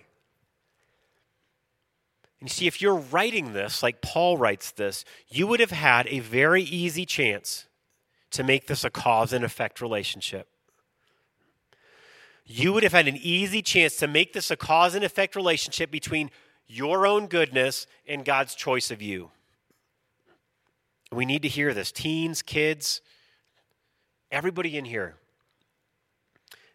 And 2.40 2.48
you 2.48 2.53
see, 2.53 2.66
if 2.66 2.81
you're 2.81 2.96
writing 2.96 3.53
this 3.53 3.83
like 3.83 4.00
Paul 4.00 4.38
writes 4.38 4.70
this, 4.70 5.05
you 5.29 5.46
would 5.46 5.61
have 5.61 5.70
had 5.70 6.07
a 6.09 6.20
very 6.20 6.62
easy 6.62 7.05
chance 7.05 7.66
to 8.31 8.42
make 8.42 8.66
this 8.66 8.85
a 8.85 8.90
cause 8.90 9.33
and 9.33 9.44
effect 9.44 9.81
relationship. 9.81 10.48
You 12.46 12.72
would 12.72 12.83
have 12.83 12.92
had 12.92 13.07
an 13.07 13.16
easy 13.16 13.62
chance 13.62 13.96
to 13.96 14.09
make 14.09 14.33
this 14.33 14.50
a 14.50 14.57
cause 14.57 14.94
and 14.94 15.05
effect 15.05 15.37
relationship 15.37 15.90
between 15.90 16.31
your 16.66 17.07
own 17.07 17.26
goodness 17.26 17.87
and 18.09 18.24
God's 18.24 18.55
choice 18.55 18.90
of 18.90 19.03
you. 19.03 19.31
We 21.12 21.26
need 21.26 21.42
to 21.42 21.48
hear 21.48 21.74
this. 21.74 21.92
Teens, 21.92 22.40
kids, 22.40 23.03
everybody 24.31 24.79
in 24.79 24.85
here. 24.85 25.16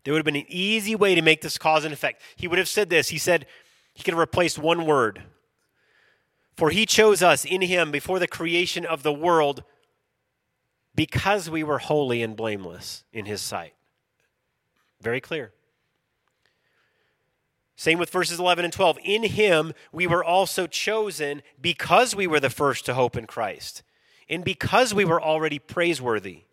There 0.04 0.14
would 0.14 0.20
have 0.20 0.26
been 0.26 0.36
an 0.36 0.46
easy 0.48 0.96
way 0.96 1.16
to 1.16 1.22
make 1.22 1.42
this 1.42 1.58
cause 1.58 1.84
and 1.84 1.94
effect. 1.94 2.22
He 2.36 2.48
would 2.48 2.60
have 2.60 2.70
said 2.70 2.90
this. 2.90 3.10
He 3.10 3.18
said, 3.18 3.48
he 3.94 4.04
could 4.04 4.14
have 4.14 4.20
replaced 4.20 4.60
one 4.60 4.86
word. 4.86 5.24
For 6.56 6.70
he 6.70 6.86
chose 6.86 7.22
us 7.22 7.44
in 7.44 7.62
him 7.62 7.92
before 7.92 8.20
the 8.20 8.28
creation 8.28 8.86
of 8.86 9.04
the 9.04 9.14
world 9.14 9.64
because 10.96 11.50
we 11.50 11.64
were 11.64 11.80
holy 11.80 12.22
and 12.22 12.36
blameless 12.36 13.04
in 13.12 13.26
his 13.26 13.42
sight. 13.42 13.74
Very 15.02 15.20
clear. 15.20 15.52
Same 17.76 18.00
with 18.00 18.10
verses 18.10 18.40
11 18.40 18.64
and 18.64 18.74
12. 18.74 18.98
In 19.04 19.24
him 19.24 19.74
we 19.92 20.08
were 20.08 20.24
also 20.24 20.66
chosen 20.66 21.42
because 21.60 22.16
we 22.16 22.26
were 22.26 22.40
the 22.40 22.50
first 22.50 22.86
to 22.86 22.94
hope 22.94 23.18
in 23.18 23.28
Christ 23.28 23.84
and 24.30 24.44
because 24.44 24.94
we 24.94 25.06
were 25.06 25.22
already 25.22 25.60
praiseworthy. 25.60 26.44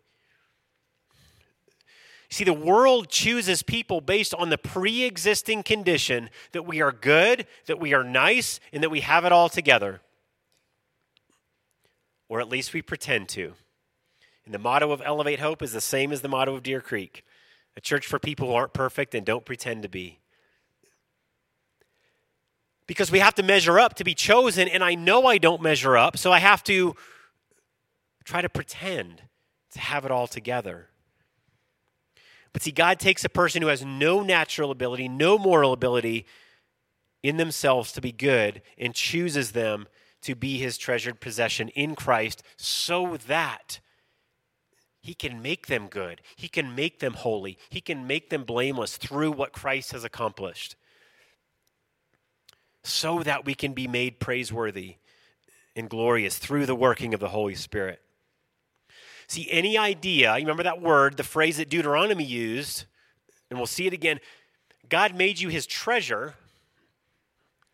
See, 2.33 2.43
the 2.43 2.51
world 2.51 3.09
chooses 3.09 3.61
people 3.61 4.01
based 4.01 4.33
on 4.33 4.49
the 4.49 4.57
pre 4.57 5.03
existing 5.03 5.61
condition 5.61 6.31
that 6.51 6.65
we 6.65 6.81
are 6.81 6.91
good, 6.91 7.45
that 7.67 7.79
we 7.79 7.93
are 7.93 8.03
nice, 8.03 8.59
and 8.73 8.81
that 8.81 8.89
we 8.89 9.01
have 9.01 9.23
it 9.23 9.31
all 9.31 9.49
together. 9.49 10.01
Or 12.27 12.41
at 12.41 12.49
least 12.49 12.73
we 12.73 12.81
pretend 12.81 13.29
to. 13.29 13.53
And 14.45 14.53
the 14.53 14.57
motto 14.57 14.91
of 14.91 14.99
Elevate 15.05 15.41
Hope 15.41 15.61
is 15.61 15.73
the 15.73 15.79
same 15.79 16.11
as 16.11 16.21
the 16.21 16.27
motto 16.27 16.55
of 16.55 16.63
Deer 16.63 16.81
Creek 16.81 17.23
a 17.77 17.81
church 17.81 18.07
for 18.07 18.17
people 18.17 18.47
who 18.47 18.55
aren't 18.55 18.73
perfect 18.73 19.13
and 19.13 19.23
don't 19.23 19.45
pretend 19.45 19.83
to 19.83 19.89
be. 19.89 20.17
Because 22.87 23.11
we 23.11 23.19
have 23.19 23.35
to 23.35 23.43
measure 23.43 23.79
up 23.79 23.93
to 23.95 24.03
be 24.03 24.15
chosen, 24.15 24.67
and 24.67 24.83
I 24.83 24.95
know 24.95 25.27
I 25.27 25.37
don't 25.37 25.61
measure 25.61 25.95
up, 25.95 26.17
so 26.17 26.31
I 26.31 26.39
have 26.39 26.63
to 26.63 26.95
try 28.23 28.41
to 28.41 28.49
pretend 28.49 29.21
to 29.73 29.79
have 29.79 30.03
it 30.03 30.09
all 30.09 30.25
together. 30.25 30.89
But 32.53 32.61
see, 32.61 32.71
God 32.71 32.99
takes 32.99 33.25
a 33.25 33.29
person 33.29 33.61
who 33.61 33.67
has 33.67 33.83
no 33.83 34.21
natural 34.21 34.71
ability, 34.71 35.09
no 35.09 35.37
moral 35.37 35.73
ability 35.73 36.25
in 37.23 37.37
themselves 37.37 37.91
to 37.93 38.01
be 38.01 38.11
good, 38.11 38.61
and 38.77 38.93
chooses 38.93 39.51
them 39.51 39.87
to 40.21 40.35
be 40.35 40.59
his 40.59 40.77
treasured 40.77 41.19
possession 41.19 41.69
in 41.69 41.95
Christ 41.95 42.43
so 42.55 43.17
that 43.27 43.79
he 45.01 45.13
can 45.13 45.41
make 45.41 45.67
them 45.67 45.87
good. 45.87 46.21
He 46.37 46.47
can 46.47 46.75
make 46.75 46.99
them 46.99 47.13
holy. 47.13 47.57
He 47.69 47.81
can 47.81 48.07
make 48.07 48.29
them 48.29 48.45
blameless 48.45 48.95
through 48.95 49.31
what 49.31 49.51
Christ 49.51 49.91
has 49.91 50.05
accomplished. 50.05 50.77
So 52.83 53.21
that 53.23 53.43
we 53.45 53.53
can 53.53 53.73
be 53.73 53.87
made 53.87 54.19
praiseworthy 54.19 54.95
and 55.75 55.89
glorious 55.89 56.37
through 56.37 56.67
the 56.67 56.75
working 56.75 57.13
of 57.13 57.19
the 57.19 57.29
Holy 57.29 57.55
Spirit. 57.55 58.01
See, 59.33 59.49
any 59.49 59.79
idea, 59.79 60.37
you 60.37 60.43
remember 60.43 60.61
that 60.61 60.79
word, 60.79 61.17
the 61.17 61.23
phrase 61.23 61.57
that 61.57 61.67
Deuteronomy 61.67 62.23
used, 62.23 62.85
and 63.49 63.57
we'll 63.57 63.65
see 63.65 63.87
it 63.87 63.93
again. 63.93 64.19
God 64.89 65.15
made 65.15 65.39
you 65.39 65.49
his 65.49 65.65
treasure. 65.65 66.35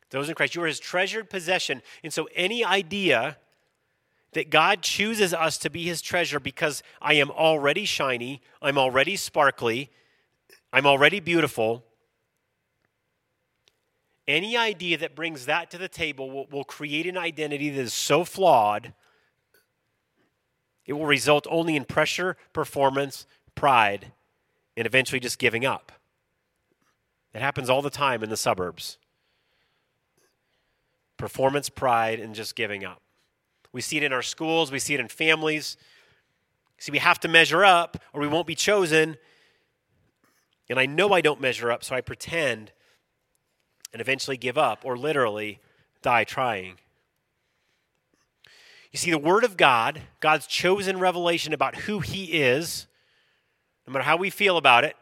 Those 0.10 0.30
in 0.30 0.36
Christ, 0.36 0.56
you 0.56 0.64
are 0.64 0.68
his 0.68 0.80
treasured 0.80 1.30
possession. 1.30 1.82
And 2.02 2.14
so, 2.14 2.30
any 2.34 2.64
idea 2.64 3.36
that 4.32 4.50
God 4.50 4.82
chooses 4.82 5.34
us 5.34 5.58
to 5.58 5.70
be 5.70 5.84
his 5.84 6.02
treasure 6.02 6.40
because 6.40 6.82
I 7.02 7.16
am 7.16 7.30
already 7.30 7.84
shiny, 7.84 8.42
I'm 8.62 8.78
already 8.78 9.18
sparkly, 9.18 9.90
I'm 10.72 10.86
already 10.86 11.20
beautiful, 11.20 11.84
any 14.30 14.56
idea 14.56 14.98
that 15.00 15.14
brings 15.14 15.46
that 15.48 15.70
to 15.72 15.78
the 15.78 15.90
table 15.90 16.32
will, 16.32 16.48
will 16.50 16.64
create 16.64 17.06
an 17.06 17.18
identity 17.18 17.70
that 17.70 17.82
is 17.82 17.94
so 17.94 18.24
flawed 18.24 18.94
it 20.90 20.94
will 20.94 21.06
result 21.06 21.46
only 21.52 21.76
in 21.76 21.86
pressure, 21.86 22.36
performance, 22.52 23.28
pride, 23.54 24.12
and 24.76 24.88
eventually 24.88 25.20
just 25.20 25.38
giving 25.38 25.64
up. 25.64 25.92
It 27.32 27.42
happens 27.42 27.70
all 27.70 27.84
the 27.84 27.92
time 27.92 28.24
in 28.24 28.32
the 28.32 28.36
suburbs. 28.36 28.98
Performance, 31.16 31.70
pride, 31.70 32.20
and 32.20 32.34
just 32.34 32.56
giving 32.56 32.84
up. 32.84 33.04
We 33.72 33.82
see 33.82 33.98
it 33.98 34.04
in 34.04 34.12
our 34.12 34.24
schools, 34.24 34.72
we 34.72 34.80
see 34.80 34.96
it 34.96 35.00
in 35.00 35.10
families. 35.10 35.78
See, 36.80 36.92
we 36.92 36.98
have 36.98 37.20
to 37.20 37.28
measure 37.28 37.64
up 37.64 38.02
or 38.12 38.20
we 38.22 38.28
won't 38.28 38.48
be 38.48 38.56
chosen. 38.56 39.18
And 40.72 40.80
I 40.80 40.88
know 40.88 41.14
I 41.14 41.22
don't 41.22 41.40
measure 41.40 41.72
up, 41.72 41.84
so 41.84 41.96
I 41.96 42.02
pretend 42.02 42.72
and 43.94 44.02
eventually 44.02 44.38
give 44.38 44.58
up 44.58 44.80
or 44.84 44.98
literally 44.98 45.60
die 46.02 46.24
trying. 46.24 46.78
You 48.92 48.98
see, 48.98 49.12
the 49.12 49.18
Word 49.18 49.44
of 49.44 49.56
God, 49.56 50.02
God's 50.20 50.48
chosen 50.48 51.00
revelation 51.00 51.54
about 51.54 51.76
who 51.76 52.00
He 52.00 52.42
is, 52.42 52.88
no 53.86 53.94
matter 53.94 54.06
how 54.06 54.18
we 54.18 54.30
feel 54.30 54.58
about 54.58 54.84
it, 54.84 54.96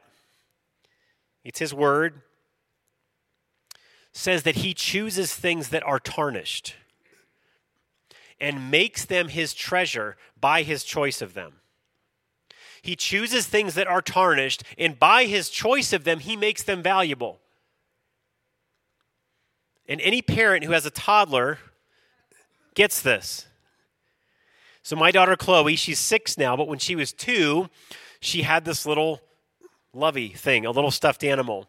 it's 1.43 1.59
His 1.59 1.73
Word, 1.73 2.21
says 4.11 4.43
that 4.43 4.57
He 4.57 4.73
chooses 4.73 5.33
things 5.33 5.69
that 5.69 5.83
are 5.83 5.99
tarnished 5.99 6.75
and 8.39 8.69
makes 8.69 9.05
them 9.05 9.29
His 9.29 9.53
treasure 9.53 10.17
by 10.39 10.63
His 10.63 10.83
choice 10.83 11.21
of 11.21 11.33
them. 11.33 11.53
He 12.81 12.95
chooses 12.95 13.47
things 13.47 13.73
that 13.75 13.87
are 13.87 14.01
tarnished, 14.01 14.63
and 14.77 14.99
by 14.99 15.25
His 15.25 15.49
choice 15.49 15.93
of 15.93 16.03
them, 16.03 16.19
He 16.19 16.35
makes 16.35 16.63
them 16.63 16.83
valuable. 16.83 17.39
And 19.87 20.01
any 20.01 20.21
parent 20.21 20.65
who 20.65 20.73
has 20.73 20.85
a 20.85 20.91
toddler 20.91 21.59
gets 22.75 23.01
this. 23.01 23.47
So 24.87 24.95
my 24.95 25.11
daughter 25.11 25.35
Chloe, 25.35 25.75
she's 25.75 25.99
six 25.99 26.37
now, 26.37 26.55
but 26.55 26.69
when 26.69 26.79
she 26.79 26.95
was 26.95 27.11
two, 27.11 27.67
she 28.21 28.43
had 28.43 28.63
this 28.63 28.85
little 28.85 29.19
lovey 29.93 30.29
thing, 30.29 30.65
a 30.65 30.71
little 30.71 30.91
stuffed 30.91 31.25
animal. 31.25 31.67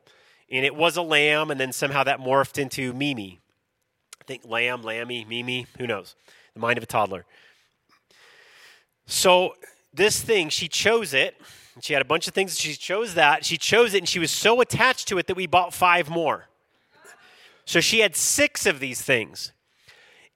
And 0.53 0.65
it 0.65 0.73
was 0.77 0.97
a 0.97 1.03
lamb, 1.03 1.51
and 1.51 1.59
then 1.59 1.73
somehow 1.73 2.05
that 2.05 2.21
morphed 2.21 2.59
into 2.59 2.93
Mimi. 2.93 3.41
I 4.21 4.25
think 4.25 4.45
lamb, 4.45 4.85
lammy, 4.85 5.25
Mimi, 5.25 5.67
who 5.79 5.89
knows? 5.89 6.15
The 6.55 6.61
mind 6.61 6.79
of 6.79 6.85
a 6.85 6.87
toddler. 6.87 7.27
So 9.07 9.57
this 9.93 10.23
thing, 10.23 10.49
she 10.49 10.69
chose 10.69 11.13
it. 11.13 11.41
She 11.81 11.95
had 11.95 12.03
a 12.03 12.05
bunch 12.05 12.29
of 12.29 12.35
things. 12.35 12.57
She 12.57 12.75
chose 12.75 13.15
that. 13.15 13.45
She 13.45 13.57
chose 13.59 13.95
it, 13.95 13.99
and 13.99 14.09
she 14.09 14.21
was 14.21 14.31
so 14.31 14.61
attached 14.61 15.09
to 15.09 15.19
it 15.19 15.27
that 15.27 15.37
we 15.37 15.49
bought 15.49 15.75
five 15.75 16.09
more. 16.09 16.47
So 17.65 17.81
she 17.81 17.99
had 17.99 18.15
six 18.15 18.65
of 18.65 18.79
these 18.79 19.03
things. 19.03 19.53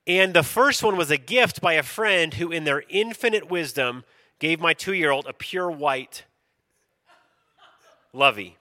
And 0.05 0.33
the 0.33 0.43
first 0.43 0.83
one 0.83 0.97
was 0.97 1.11
a 1.11 1.17
gift 1.17 1.61
by 1.61 1.73
a 1.73 1.83
friend 1.83 2.33
who, 2.33 2.51
in 2.51 2.65
their 2.65 2.83
infinite 2.89 3.49
wisdom, 3.49 4.03
gave 4.39 4.59
my 4.59 4.73
two 4.73 4.93
year 4.93 5.11
old 5.11 5.25
a 5.25 5.33
pure 5.33 5.71
white 5.71 6.25
lovey. 8.11 8.57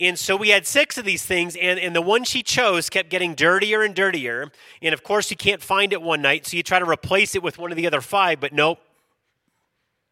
And 0.00 0.16
so 0.16 0.36
we 0.36 0.50
had 0.50 0.64
six 0.64 0.96
of 0.96 1.04
these 1.04 1.24
things, 1.24 1.56
and, 1.56 1.80
and 1.80 1.96
the 1.96 2.02
one 2.02 2.22
she 2.22 2.42
chose 2.42 2.88
kept 2.88 3.08
getting 3.08 3.34
dirtier 3.34 3.82
and 3.82 3.94
dirtier. 3.94 4.52
And 4.80 4.92
of 4.92 5.02
course, 5.02 5.30
you 5.30 5.36
can't 5.36 5.60
find 5.60 5.92
it 5.92 6.00
one 6.00 6.22
night, 6.22 6.46
so 6.46 6.56
you 6.56 6.62
try 6.62 6.78
to 6.78 6.88
replace 6.88 7.34
it 7.34 7.42
with 7.42 7.58
one 7.58 7.72
of 7.72 7.76
the 7.76 7.86
other 7.86 8.00
five, 8.00 8.38
but 8.38 8.52
nope, 8.52 8.78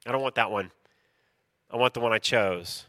I 0.05 0.13
don't 0.13 0.23
want 0.23 0.35
that 0.37 0.51
one. 0.51 0.73
I 1.71 1.77
want 1.77 1.95
the 1.95 2.01
one 2.01 2.13
I 2.13 2.19
chose. 2.19 2.87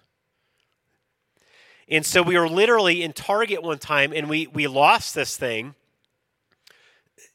And 1.87 2.05
so 2.05 2.23
we 2.23 2.37
were 2.37 2.49
literally 2.49 3.03
in 3.03 3.13
Target 3.13 3.61
one 3.61 3.77
time, 3.77 4.11
and 4.11 4.27
we, 4.27 4.47
we 4.47 4.67
lost 4.67 5.13
this 5.13 5.37
thing. 5.37 5.75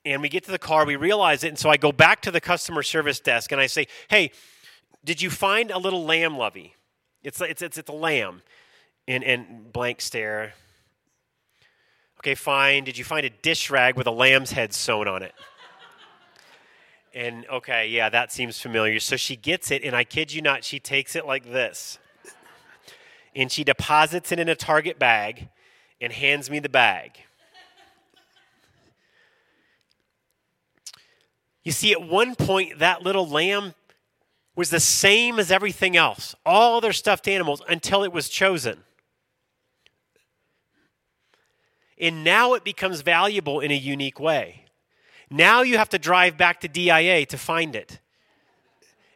And 0.05 0.21
we 0.21 0.29
get 0.29 0.45
to 0.45 0.51
the 0.51 0.59
car, 0.59 0.85
we 0.85 0.97
realize 0.97 1.45
it, 1.45 1.49
and 1.49 1.59
so 1.59 1.71
I 1.71 1.77
go 1.77 1.93
back 1.93 2.23
to 2.23 2.31
the 2.31 2.41
customer 2.41 2.83
service 2.83 3.21
desk 3.21 3.53
and 3.53 3.61
I 3.61 3.67
say, 3.67 3.87
Hey, 4.09 4.33
did 5.05 5.23
you 5.23 5.31
find 5.31 5.71
a 5.71 5.79
little 5.79 6.05
lamb 6.05 6.37
lovey? 6.37 6.75
It's, 7.23 7.41
it's, 7.41 7.63
it's, 7.63 7.79
it's 7.79 7.89
a 7.89 7.95
lamb 7.95 8.43
and, 9.07 9.23
and 9.23 9.73
blank 9.73 10.01
stare. 10.01 10.55
Okay, 12.19 12.35
fine. 12.35 12.85
Did 12.85 12.99
you 12.99 13.05
find 13.05 13.27
a 13.27 13.31
dish 13.31 13.71
rag 13.71 13.97
with 13.97 14.07
a 14.07 14.13
lamb's 14.13 14.53
head 14.53 14.73
sewn 14.73 15.09
on 15.09 15.23
it? 15.23 15.35
and 17.15 17.47
okay, 17.49 17.89
yeah, 17.89 18.09
that 18.09 18.33
seems 18.33 18.61
familiar. 18.61 19.01
So 19.01 19.17
she 19.17 19.37
gets 19.37 19.71
it, 19.71 19.83
and 19.83 19.95
I 19.95 20.05
kid 20.05 20.33
you 20.33 20.41
not, 20.41 20.65
she 20.65 20.79
takes 20.79 21.17
it 21.17 21.27
like 21.27 21.51
this. 21.51 21.99
And 23.35 23.51
she 23.51 23.65
deposits 23.65 24.31
it 24.31 24.39
in 24.39 24.49
a 24.49 24.55
Target 24.55 24.99
bag 24.99 25.49
and 26.01 26.13
hands 26.13 26.51
me 26.51 26.59
the 26.59 26.69
bag. 26.69 27.19
You 31.65 31.73
see, 31.73 31.93
at 31.93 32.03
one 32.03 32.35
point, 32.35 32.79
that 32.81 33.03
little 33.03 33.29
lamb 33.29 33.75
was 34.57 34.71
the 34.71 34.81
same 34.81 35.39
as 35.39 35.51
everything 35.51 35.97
else, 35.97 36.35
all 36.45 36.77
other 36.77 36.93
stuffed 36.93 37.29
animals, 37.29 37.63
until 37.69 38.03
it 38.05 38.13
was 38.13 38.29
chosen. 38.29 38.81
And 41.99 42.25
now 42.25 42.55
it 42.55 42.65
becomes 42.65 43.01
valuable 43.01 43.61
in 43.61 43.71
a 43.71 43.77
unique 43.77 44.19
way. 44.19 44.65
Now 45.31 45.63
you 45.63 45.79
have 45.79 45.89
to 45.91 45.99
drive 45.99 46.37
back 46.37 46.61
to 46.61 46.69
DIA 46.69 47.25
to 47.27 47.39
find 47.39 47.77
it. 47.77 48.01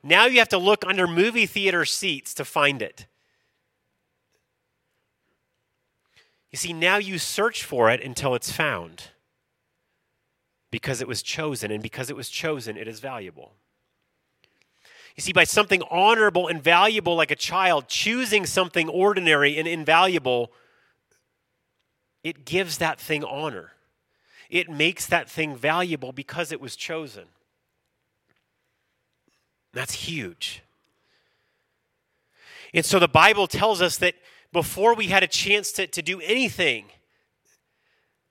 Now 0.02 0.26
you 0.26 0.38
have 0.38 0.48
to 0.50 0.58
look 0.58 0.86
under 0.86 1.06
movie 1.06 1.46
theater 1.46 1.84
seats 1.84 2.32
to 2.34 2.44
find 2.44 2.80
it. 2.80 3.06
You 6.52 6.56
see, 6.56 6.72
now 6.72 6.96
you 6.96 7.18
search 7.18 7.64
for 7.64 7.90
it 7.90 8.02
until 8.02 8.34
it's 8.34 8.52
found 8.52 9.08
because 10.70 11.00
it 11.00 11.08
was 11.08 11.22
chosen, 11.22 11.70
and 11.70 11.82
because 11.82 12.10
it 12.10 12.16
was 12.16 12.28
chosen, 12.28 12.76
it 12.76 12.88
is 12.88 13.00
valuable. 13.00 13.54
You 15.16 15.22
see, 15.22 15.32
by 15.32 15.44
something 15.44 15.82
honorable 15.90 16.48
and 16.48 16.62
valuable 16.62 17.16
like 17.16 17.30
a 17.30 17.36
child 17.36 17.88
choosing 17.88 18.44
something 18.44 18.88
ordinary 18.88 19.56
and 19.56 19.66
invaluable 19.66 20.52
it 22.26 22.44
gives 22.44 22.78
that 22.78 22.98
thing 22.98 23.22
honor. 23.22 23.74
It 24.50 24.68
makes 24.68 25.06
that 25.06 25.30
thing 25.30 25.54
valuable 25.54 26.10
because 26.10 26.50
it 26.50 26.60
was 26.60 26.74
chosen. 26.74 27.26
That's 29.72 29.92
huge. 29.92 30.64
And 32.74 32.84
so 32.84 32.98
the 32.98 33.06
Bible 33.06 33.46
tells 33.46 33.80
us 33.80 33.96
that 33.98 34.16
before 34.52 34.96
we 34.96 35.06
had 35.06 35.22
a 35.22 35.28
chance 35.28 35.70
to, 35.72 35.86
to 35.86 36.02
do 36.02 36.20
anything, 36.20 36.86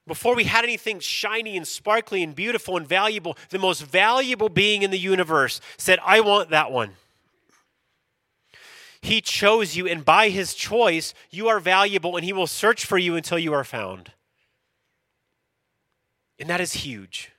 before 0.08 0.36
we 0.36 0.44
had 0.44 0.64
anything 0.64 1.00
shiny 1.00 1.58
and 1.58 1.68
sparkly 1.68 2.22
and 2.22 2.36
beautiful 2.36 2.78
and 2.78 2.88
valuable, 2.88 3.38
the 3.50 3.60
most 3.60 3.82
valuable 3.82 4.50
being 4.50 4.84
in 4.84 4.92
the 4.92 5.00
universe 5.00 5.60
said, 5.78 6.00
I 6.06 6.20
want 6.20 6.52
that 6.52 6.72
one. 6.72 6.92
He 9.02 9.22
chose 9.22 9.76
you, 9.76 9.88
and 9.88 10.04
by 10.04 10.30
his 10.30 10.54
choice, 10.54 11.14
you 11.30 11.48
are 11.48 11.60
valuable, 11.60 12.16
and 12.16 12.26
he 12.26 12.34
will 12.34 12.48
search 12.48 12.86
for 12.86 12.98
you 12.98 13.16
until 13.16 13.38
you 13.38 13.54
are 13.54 13.64
found. 13.64 14.12
And 16.40 16.50
that 16.50 16.60
is 16.60 16.74
huge. 16.74 17.32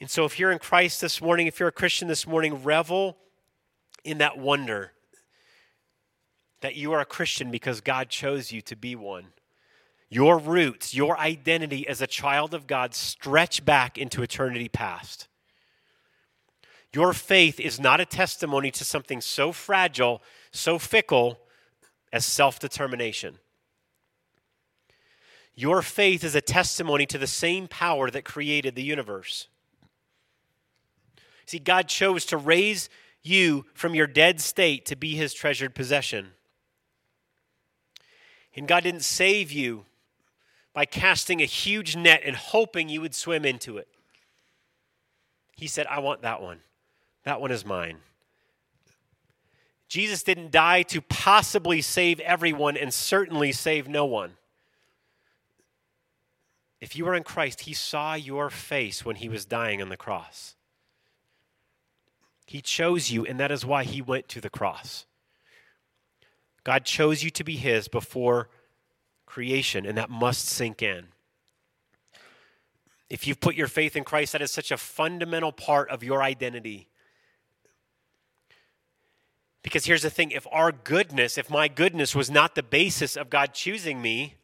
And 0.00 0.10
so, 0.10 0.24
if 0.24 0.38
you're 0.38 0.52
in 0.52 0.58
Christ 0.58 1.00
this 1.00 1.20
morning, 1.20 1.46
if 1.46 1.58
you're 1.58 1.68
a 1.68 1.72
Christian 1.72 2.06
this 2.06 2.26
morning, 2.26 2.62
revel 2.62 3.16
in 4.04 4.18
that 4.18 4.38
wonder 4.38 4.92
that 6.60 6.76
you 6.76 6.92
are 6.92 7.00
a 7.00 7.06
Christian 7.06 7.50
because 7.50 7.80
God 7.80 8.08
chose 8.08 8.52
you 8.52 8.60
to 8.62 8.76
be 8.76 8.94
one. 8.94 9.26
Your 10.08 10.38
roots, 10.38 10.94
your 10.94 11.18
identity 11.18 11.86
as 11.88 12.00
a 12.00 12.06
child 12.06 12.54
of 12.54 12.66
God 12.66 12.94
stretch 12.94 13.64
back 13.64 13.98
into 13.98 14.22
eternity 14.22 14.68
past. 14.68 15.26
Your 16.92 17.12
faith 17.12 17.58
is 17.58 17.80
not 17.80 18.00
a 18.00 18.06
testimony 18.06 18.70
to 18.70 18.84
something 18.84 19.20
so 19.20 19.52
fragile, 19.52 20.22
so 20.52 20.78
fickle 20.78 21.38
as 22.12 22.24
self 22.24 22.58
determination. 22.58 23.38
Your 25.54 25.82
faith 25.82 26.22
is 26.22 26.34
a 26.34 26.40
testimony 26.40 27.06
to 27.06 27.18
the 27.18 27.26
same 27.26 27.66
power 27.66 28.10
that 28.10 28.24
created 28.24 28.74
the 28.74 28.82
universe. 28.82 29.48
See, 31.46 31.58
God 31.58 31.88
chose 31.88 32.24
to 32.26 32.36
raise 32.36 32.88
you 33.22 33.64
from 33.74 33.94
your 33.94 34.06
dead 34.06 34.40
state 34.40 34.86
to 34.86 34.96
be 34.96 35.14
his 35.14 35.34
treasured 35.34 35.74
possession. 35.74 36.32
And 38.54 38.68
God 38.68 38.84
didn't 38.84 39.04
save 39.04 39.50
you 39.50 39.84
by 40.76 40.84
casting 40.84 41.40
a 41.40 41.46
huge 41.46 41.96
net 41.96 42.20
and 42.22 42.36
hoping 42.36 42.90
you 42.90 43.00
would 43.00 43.14
swim 43.14 43.46
into 43.46 43.78
it. 43.78 43.88
He 45.56 45.68
said, 45.68 45.86
I 45.86 46.00
want 46.00 46.20
that 46.20 46.42
one. 46.42 46.60
That 47.24 47.40
one 47.40 47.50
is 47.50 47.64
mine. 47.64 47.96
Jesus 49.88 50.22
didn't 50.22 50.50
die 50.50 50.82
to 50.82 51.00
possibly 51.00 51.80
save 51.80 52.20
everyone 52.20 52.76
and 52.76 52.92
certainly 52.92 53.52
save 53.52 53.88
no 53.88 54.04
one. 54.04 54.32
If 56.78 56.94
you 56.94 57.08
are 57.08 57.14
in 57.14 57.22
Christ, 57.22 57.60
He 57.60 57.72
saw 57.72 58.12
your 58.12 58.50
face 58.50 59.02
when 59.02 59.16
He 59.16 59.30
was 59.30 59.46
dying 59.46 59.80
on 59.80 59.88
the 59.88 59.96
cross. 59.96 60.56
He 62.44 62.60
chose 62.60 63.10
you, 63.10 63.24
and 63.24 63.40
that 63.40 63.50
is 63.50 63.64
why 63.64 63.84
He 63.84 64.02
went 64.02 64.28
to 64.28 64.42
the 64.42 64.50
cross. 64.50 65.06
God 66.64 66.84
chose 66.84 67.22
you 67.22 67.30
to 67.30 67.44
be 67.44 67.56
His 67.56 67.88
before 67.88 68.50
creation, 69.36 69.84
and 69.84 69.98
that 69.98 70.08
must 70.08 70.46
sink 70.46 70.80
in. 70.80 71.04
If 73.10 73.26
you've 73.26 73.38
put 73.38 73.54
your 73.54 73.66
faith 73.66 73.94
in 73.94 74.02
Christ, 74.02 74.32
that 74.32 74.40
is 74.40 74.50
such 74.50 74.70
a 74.70 74.78
fundamental 74.78 75.52
part 75.52 75.90
of 75.90 76.02
your 76.02 76.22
identity. 76.22 76.88
Because 79.62 79.84
here's 79.84 80.00
the 80.00 80.08
thing 80.08 80.30
if 80.30 80.46
our 80.50 80.72
goodness, 80.72 81.36
if 81.36 81.50
my 81.50 81.68
goodness 81.68 82.14
was 82.14 82.30
not 82.30 82.54
the 82.54 82.62
basis 82.62 83.14
of 83.14 83.28
God 83.28 83.52
choosing 83.52 84.00
me, 84.00 84.36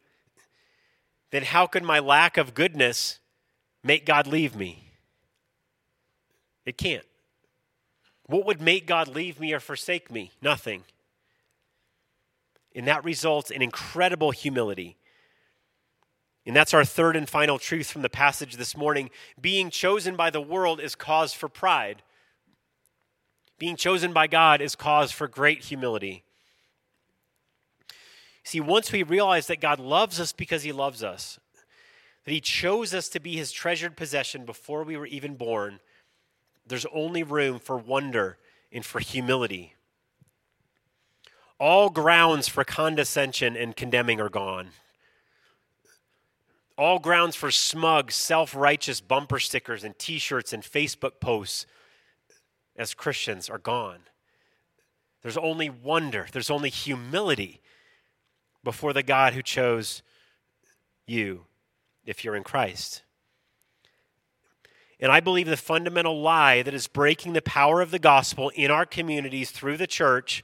then 1.31 1.41
how 1.41 1.65
could 1.65 1.83
my 1.83 1.97
lack 1.97 2.37
of 2.37 2.53
goodness 2.53 3.17
make 3.83 4.05
God 4.05 4.27
leave 4.27 4.55
me? 4.55 4.91
It 6.67 6.77
can't. 6.77 7.05
What 8.27 8.45
would 8.45 8.61
make 8.61 8.85
God 8.85 9.07
leave 9.07 9.39
me 9.39 9.53
or 9.53 9.59
forsake 9.59 10.11
me? 10.11 10.29
Nothing. 10.39 10.83
And 12.75 12.87
that 12.87 13.03
results 13.03 13.51
in 13.51 13.61
incredible 13.61 14.31
humility. 14.31 14.97
And 16.45 16.55
that's 16.55 16.73
our 16.73 16.83
third 16.83 17.15
and 17.15 17.29
final 17.29 17.57
truth 17.57 17.89
from 17.89 18.01
the 18.01 18.09
passage 18.09 18.57
this 18.57 18.75
morning. 18.75 19.09
Being 19.39 19.69
chosen 19.69 20.15
by 20.15 20.29
the 20.29 20.41
world 20.41 20.81
is 20.81 20.95
cause 20.95 21.33
for 21.33 21.47
pride. 21.47 22.03
Being 23.59 23.75
chosen 23.75 24.11
by 24.11 24.27
God 24.27 24.61
is 24.61 24.75
cause 24.75 25.11
for 25.11 25.27
great 25.27 25.63
humility. 25.65 26.23
See, 28.43 28.59
once 28.59 28.91
we 28.91 29.03
realize 29.03 29.47
that 29.47 29.61
God 29.61 29.79
loves 29.79 30.19
us 30.19 30.33
because 30.33 30.63
He 30.63 30.73
loves 30.73 31.01
us, 31.01 31.39
that 32.25 32.31
He 32.31 32.41
chose 32.41 32.93
us 32.93 33.07
to 33.09 33.21
be 33.21 33.37
His 33.37 33.53
treasured 33.53 33.95
possession 33.95 34.43
before 34.43 34.83
we 34.83 34.97
were 34.97 35.05
even 35.05 35.35
born, 35.35 35.79
there's 36.67 36.85
only 36.93 37.23
room 37.23 37.59
for 37.59 37.77
wonder 37.77 38.37
and 38.71 38.85
for 38.85 38.99
humility. 38.99 39.75
All 41.63 41.89
grounds 41.89 42.49
for 42.49 42.65
condescension 42.65 43.55
and 43.55 43.73
condemning 43.73 44.19
are 44.19 44.27
gone. 44.27 44.71
All 46.77 46.99
grounds 46.99 47.37
for 47.37 47.51
smug, 47.51 48.11
self 48.11 48.53
righteous 48.53 48.99
bumper 48.99 49.39
stickers 49.39 49.85
and 49.85 49.97
t 49.97 50.17
shirts 50.17 50.51
and 50.51 50.61
Facebook 50.61 51.21
posts 51.21 51.65
as 52.75 52.93
Christians 52.93 53.49
are 53.49 53.59
gone. 53.59 53.99
There's 55.21 55.37
only 55.37 55.69
wonder, 55.69 56.27
there's 56.33 56.49
only 56.49 56.69
humility 56.69 57.61
before 58.61 58.91
the 58.91 59.01
God 59.01 59.31
who 59.31 59.41
chose 59.41 60.03
you 61.07 61.45
if 62.05 62.25
you're 62.25 62.35
in 62.35 62.43
Christ. 62.43 63.03
And 64.99 65.13
I 65.13 65.21
believe 65.21 65.47
the 65.47 65.55
fundamental 65.55 66.21
lie 66.21 66.61
that 66.61 66.73
is 66.73 66.87
breaking 66.87 67.31
the 67.31 67.41
power 67.41 67.79
of 67.79 67.91
the 67.91 67.99
gospel 67.99 68.49
in 68.49 68.69
our 68.69 68.85
communities 68.85 69.49
through 69.49 69.77
the 69.77 69.87
church 69.87 70.43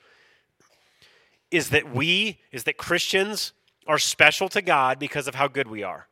is 1.51 1.69
that 1.69 1.93
we, 1.93 2.39
is 2.51 2.63
that 2.65 2.77
Christians 2.77 3.53
are 3.88 3.97
special 3.97 4.49
to 4.49 4.62
God 4.62 4.99
because 4.99 5.27
of 5.27 5.35
how 5.35 5.47
good 5.47 5.67
we 5.67 5.83
are. 5.83 6.07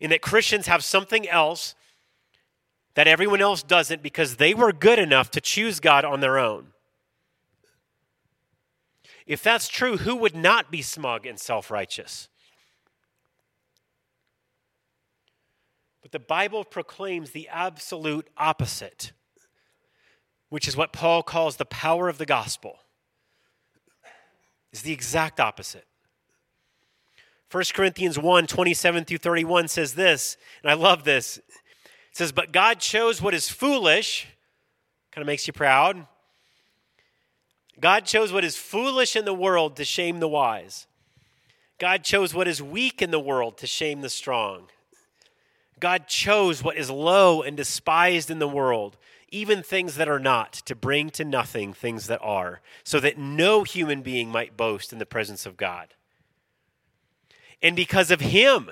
In 0.00 0.10
that 0.10 0.22
Christians 0.22 0.66
have 0.66 0.84
something 0.84 1.28
else 1.28 1.74
that 2.94 3.06
everyone 3.06 3.40
else 3.40 3.62
doesn't 3.62 4.02
because 4.02 4.36
they 4.36 4.54
were 4.54 4.72
good 4.72 4.98
enough 4.98 5.30
to 5.32 5.40
choose 5.40 5.80
God 5.80 6.04
on 6.04 6.20
their 6.20 6.38
own. 6.38 6.68
If 9.26 9.42
that's 9.42 9.68
true, 9.68 9.98
who 9.98 10.16
would 10.16 10.34
not 10.34 10.70
be 10.70 10.80
smug 10.80 11.26
and 11.26 11.38
self 11.38 11.70
righteous? 11.70 12.28
But 16.00 16.12
the 16.12 16.18
Bible 16.18 16.64
proclaims 16.64 17.32
the 17.32 17.48
absolute 17.48 18.28
opposite, 18.38 19.12
which 20.48 20.66
is 20.66 20.76
what 20.76 20.92
Paul 20.92 21.22
calls 21.22 21.56
the 21.56 21.66
power 21.66 22.08
of 22.08 22.16
the 22.16 22.24
gospel. 22.24 22.78
Is 24.72 24.82
the 24.82 24.92
exact 24.92 25.40
opposite. 25.40 25.86
1 27.50 27.64
Corinthians 27.72 28.18
1 28.18 28.46
27 28.46 29.04
through 29.04 29.18
31 29.18 29.68
says 29.68 29.94
this, 29.94 30.36
and 30.62 30.70
I 30.70 30.74
love 30.74 31.04
this. 31.04 31.38
It 31.38 31.44
says, 32.12 32.32
But 32.32 32.52
God 32.52 32.78
chose 32.78 33.22
what 33.22 33.34
is 33.34 33.48
foolish, 33.48 34.26
kind 35.12 35.22
of 35.22 35.26
makes 35.26 35.46
you 35.46 35.52
proud. 35.52 36.06
God 37.80 38.04
chose 38.04 38.32
what 38.32 38.44
is 38.44 38.56
foolish 38.56 39.16
in 39.16 39.24
the 39.24 39.34
world 39.34 39.76
to 39.76 39.84
shame 39.84 40.20
the 40.20 40.28
wise. 40.28 40.86
God 41.78 42.02
chose 42.02 42.34
what 42.34 42.48
is 42.48 42.60
weak 42.60 43.00
in 43.00 43.12
the 43.12 43.20
world 43.20 43.56
to 43.58 43.66
shame 43.66 44.00
the 44.00 44.10
strong. 44.10 44.68
God 45.78 46.08
chose 46.08 46.62
what 46.62 46.76
is 46.76 46.90
low 46.90 47.42
and 47.42 47.56
despised 47.56 48.30
in 48.30 48.40
the 48.40 48.48
world, 48.48 48.96
even 49.30 49.62
things 49.62 49.96
that 49.96 50.08
are 50.08 50.18
not, 50.18 50.52
to 50.52 50.74
bring 50.74 51.10
to 51.10 51.24
nothing 51.24 51.72
things 51.72 52.06
that 52.06 52.20
are, 52.22 52.60
so 52.84 53.00
that 53.00 53.18
no 53.18 53.64
human 53.64 54.02
being 54.02 54.30
might 54.30 54.56
boast 54.56 54.92
in 54.92 54.98
the 54.98 55.06
presence 55.06 55.46
of 55.46 55.56
God. 55.56 55.94
And 57.62 57.74
because 57.74 58.10
of 58.10 58.20
him, 58.20 58.70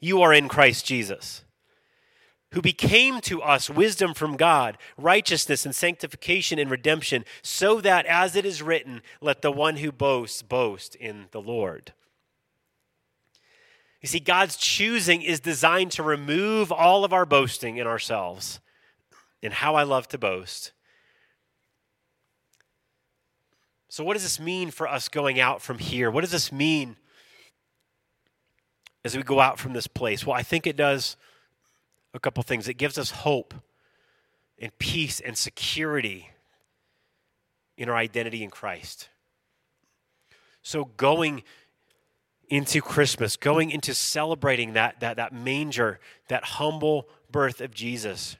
you 0.00 0.22
are 0.22 0.32
in 0.32 0.48
Christ 0.48 0.86
Jesus, 0.86 1.44
who 2.52 2.62
became 2.62 3.20
to 3.22 3.42
us 3.42 3.68
wisdom 3.68 4.14
from 4.14 4.36
God, 4.36 4.78
righteousness 4.96 5.66
and 5.66 5.74
sanctification 5.74 6.58
and 6.58 6.70
redemption, 6.70 7.24
so 7.42 7.80
that, 7.80 8.06
as 8.06 8.36
it 8.36 8.46
is 8.46 8.62
written, 8.62 9.02
let 9.20 9.42
the 9.42 9.52
one 9.52 9.76
who 9.76 9.92
boasts 9.92 10.42
boast 10.42 10.94
in 10.94 11.26
the 11.30 11.40
Lord. 11.40 11.92
You 14.00 14.08
see, 14.08 14.20
God's 14.20 14.56
choosing 14.56 15.22
is 15.22 15.40
designed 15.40 15.90
to 15.92 16.02
remove 16.02 16.70
all 16.70 17.04
of 17.04 17.12
our 17.12 17.26
boasting 17.26 17.78
in 17.78 17.86
ourselves. 17.86 18.60
And 19.42 19.52
how 19.52 19.74
I 19.74 19.84
love 19.84 20.08
to 20.08 20.18
boast. 20.18 20.72
So, 23.88 24.04
what 24.04 24.14
does 24.14 24.22
this 24.22 24.38
mean 24.38 24.70
for 24.70 24.86
us 24.86 25.08
going 25.08 25.40
out 25.40 25.62
from 25.62 25.78
here? 25.78 26.10
What 26.10 26.22
does 26.22 26.30
this 26.30 26.52
mean 26.52 26.96
as 29.04 29.16
we 29.16 29.22
go 29.22 29.40
out 29.40 29.58
from 29.58 29.72
this 29.72 29.86
place? 29.86 30.26
Well, 30.26 30.36
I 30.36 30.42
think 30.42 30.66
it 30.66 30.76
does 30.76 31.16
a 32.12 32.20
couple 32.20 32.42
things. 32.42 32.68
It 32.68 32.74
gives 32.74 32.98
us 32.98 33.10
hope 33.10 33.54
and 34.58 34.76
peace 34.78 35.20
and 35.20 35.38
security 35.38 36.30
in 37.76 37.88
our 37.88 37.96
identity 37.96 38.42
in 38.42 38.50
Christ. 38.50 39.08
So 40.62 40.86
going 40.96 41.44
into 42.48 42.80
Christmas, 42.80 43.36
going 43.36 43.70
into 43.70 43.94
celebrating 43.94 44.72
that, 44.72 45.00
that, 45.00 45.16
that 45.16 45.32
manger, 45.32 46.00
that 46.28 46.44
humble 46.44 47.08
birth 47.30 47.60
of 47.60 47.72
Jesus, 47.72 48.36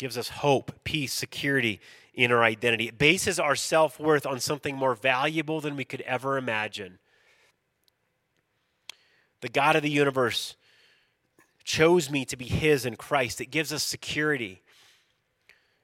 gives 0.00 0.16
us 0.16 0.30
hope, 0.30 0.72
peace, 0.82 1.12
security 1.12 1.78
in 2.14 2.32
our 2.32 2.42
identity. 2.42 2.88
It 2.88 2.96
bases 2.96 3.38
our 3.38 3.54
self 3.54 4.00
worth 4.00 4.24
on 4.24 4.40
something 4.40 4.74
more 4.74 4.94
valuable 4.94 5.60
than 5.60 5.76
we 5.76 5.84
could 5.84 6.00
ever 6.00 6.38
imagine 6.38 6.98
the 9.42 9.50
God 9.50 9.76
of 9.76 9.82
the 9.82 9.90
universe, 9.90 10.56
chose 11.64 12.10
me 12.10 12.24
to 12.24 12.36
be 12.36 12.46
His 12.46 12.86
in 12.86 12.96
Christ. 12.96 13.42
It 13.42 13.50
gives 13.50 13.72
us 13.72 13.82
security. 13.82 14.62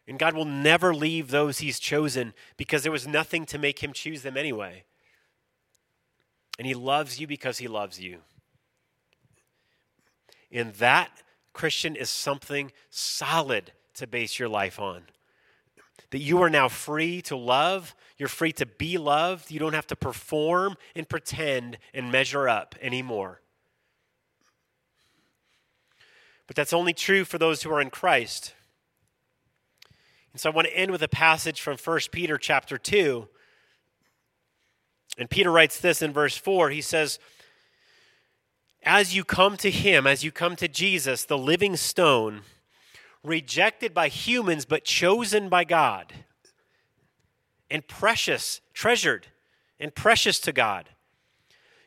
And 0.08 0.18
God 0.18 0.34
will 0.34 0.46
never 0.46 0.94
leave 0.94 1.30
those 1.30 1.58
He's 1.58 1.78
chosen 1.78 2.32
because 2.56 2.82
there 2.82 2.92
was 2.92 3.06
nothing 3.06 3.44
to 3.46 3.58
make 3.58 3.80
Him 3.80 3.92
choose 3.92 4.22
them 4.22 4.38
anyway. 4.38 4.84
And 6.58 6.66
He 6.66 6.74
loves 6.74 7.20
you 7.20 7.26
because 7.26 7.58
He 7.58 7.68
loves 7.68 8.00
you. 8.00 8.18
And 10.50 10.72
that, 10.74 11.10
Christian, 11.52 11.96
is 11.96 12.08
something 12.08 12.72
solid 12.88 13.72
to 13.96 14.06
base 14.06 14.38
your 14.38 14.48
life 14.48 14.78
on. 14.78 15.02
That 16.10 16.20
you 16.20 16.42
are 16.42 16.50
now 16.50 16.68
free 16.68 17.20
to 17.22 17.36
love, 17.36 17.94
you're 18.16 18.28
free 18.28 18.52
to 18.52 18.66
be 18.66 18.96
loved, 18.98 19.50
you 19.50 19.58
don't 19.58 19.74
have 19.74 19.86
to 19.88 19.96
perform 19.96 20.76
and 20.94 21.08
pretend 21.08 21.78
and 21.92 22.12
measure 22.12 22.48
up 22.48 22.74
anymore. 22.80 23.40
But 26.46 26.56
that's 26.56 26.72
only 26.72 26.92
true 26.92 27.24
for 27.24 27.38
those 27.38 27.62
who 27.62 27.72
are 27.72 27.80
in 27.80 27.90
Christ. 27.90 28.54
And 30.32 30.40
so 30.40 30.50
I 30.50 30.54
want 30.54 30.68
to 30.68 30.76
end 30.76 30.92
with 30.92 31.02
a 31.02 31.08
passage 31.08 31.60
from 31.60 31.76
1 31.76 32.00
Peter 32.12 32.38
chapter 32.38 32.78
2. 32.78 33.26
And 35.18 35.30
Peter 35.30 35.50
writes 35.50 35.80
this 35.80 36.02
in 36.02 36.12
verse 36.12 36.36
4. 36.36 36.70
He 36.70 36.82
says, 36.82 37.18
As 38.82 39.16
you 39.16 39.24
come 39.24 39.56
to 39.56 39.70
him, 39.70 40.06
as 40.06 40.22
you 40.22 40.30
come 40.30 40.54
to 40.56 40.68
Jesus, 40.68 41.24
the 41.24 41.38
living 41.38 41.74
stone, 41.74 42.42
rejected 43.26 43.92
by 43.92 44.08
humans 44.08 44.64
but 44.64 44.84
chosen 44.84 45.48
by 45.48 45.64
God, 45.64 46.12
and 47.70 47.86
precious, 47.86 48.60
treasured, 48.72 49.26
and 49.80 49.94
precious 49.94 50.38
to 50.40 50.52
God. 50.52 50.90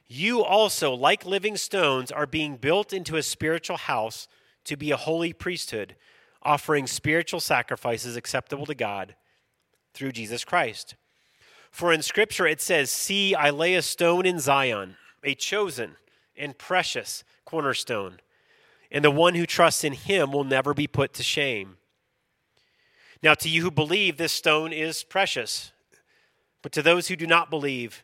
You 0.08 0.44
also, 0.44 0.94
like 0.94 1.26
living 1.26 1.56
stones, 1.56 2.12
are 2.12 2.26
being 2.26 2.58
built 2.58 2.92
into 2.92 3.16
a 3.16 3.24
spiritual 3.24 3.78
house 3.78 4.28
to 4.66 4.76
be 4.76 4.92
a 4.92 4.98
holy 4.98 5.34
priesthood, 5.34 5.96
offering 6.44 6.88
spiritual 6.88 7.40
sacrifices 7.40 8.16
acceptable 8.16 8.66
to 8.66 8.76
God 8.76 9.16
through 9.94 10.12
Jesus 10.12 10.44
Christ. 10.44 10.96
For 11.72 11.94
in 11.94 12.02
Scripture 12.02 12.48
it 12.48 12.62
says, 12.62 12.92
See, 12.92 13.36
I 13.36 13.52
lay 13.52 13.76
a 13.76 13.82
stone 13.82 14.26
in 14.26 14.40
Zion, 14.40 14.96
a 15.24 15.36
chosen 15.36 15.96
and 16.36 16.58
precious 16.58 17.24
cornerstone, 17.46 18.20
and 18.92 19.04
the 19.04 19.12
one 19.12 19.36
who 19.36 19.46
trusts 19.46 19.84
in 19.84 19.94
him 19.94 20.32
will 20.32 20.44
never 20.44 20.74
be 20.74 20.88
put 20.88 21.14
to 21.14 21.24
shame. 21.24 21.78
Now, 23.22 23.34
to 23.36 23.50
you 23.50 23.62
who 23.62 23.72
believe, 23.72 24.18
this 24.18 24.32
stone 24.32 24.72
is 24.72 25.04
precious. 25.04 25.72
But 26.62 26.72
to 26.74 26.82
those 26.82 27.08
who 27.08 27.16
do 27.16 27.28
not 27.28 27.50
believe, 27.50 28.04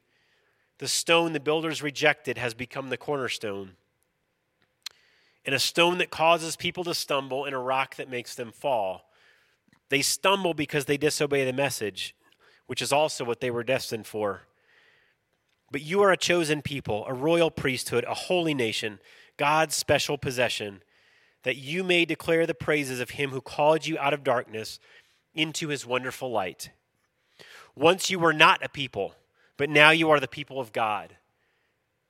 the 0.77 0.87
stone 0.87 1.33
the 1.33 1.39
builders 1.39 1.81
rejected 1.81 2.37
has 2.37 2.53
become 2.53 2.89
the 2.89 2.97
cornerstone 2.97 3.71
and 5.45 5.53
a 5.53 5.59
stone 5.59 5.99
that 5.99 6.09
causes 6.09 6.55
people 6.55 6.83
to 6.83 6.93
stumble, 6.93 7.45
and 7.45 7.53
a 7.53 7.59
rock 7.59 7.95
that 7.95 8.09
makes 8.09 8.35
them 8.35 8.51
fall. 8.51 9.11
They 9.89 10.01
stumble 10.01 10.53
because 10.53 10.85
they 10.85 10.97
disobey 10.97 11.45
the 11.45 11.53
message, 11.53 12.15
which 12.65 12.81
is 12.81 12.91
also 12.91 13.23
what 13.23 13.41
they 13.41 13.51
were 13.51 13.63
destined 13.63 14.07
for. 14.07 14.41
But 15.71 15.81
you 15.81 16.01
are 16.01 16.11
a 16.11 16.17
chosen 16.17 16.61
people, 16.61 17.05
a 17.07 17.13
royal 17.13 17.51
priesthood, 17.51 18.05
a 18.05 18.13
holy 18.13 18.55
nation, 18.55 18.99
God's 19.37 19.75
special 19.75 20.17
possession, 20.17 20.81
that 21.43 21.57
you 21.57 21.83
may 21.83 22.05
declare 22.05 22.45
the 22.45 22.53
praises 22.53 22.99
of 22.99 23.11
him 23.11 23.31
who 23.31 23.41
called 23.41 23.85
you 23.85 23.97
out 23.99 24.13
of 24.13 24.23
darkness 24.23 24.79
into 25.33 25.67
his 25.67 25.85
wonderful 25.85 26.31
light. 26.31 26.71
Once 27.75 28.09
you 28.09 28.17
were 28.17 28.33
not 28.33 28.63
a 28.63 28.69
people, 28.69 29.15
but 29.57 29.69
now 29.69 29.91
you 29.91 30.09
are 30.09 30.19
the 30.19 30.27
people 30.27 30.59
of 30.59 30.71
God. 30.71 31.17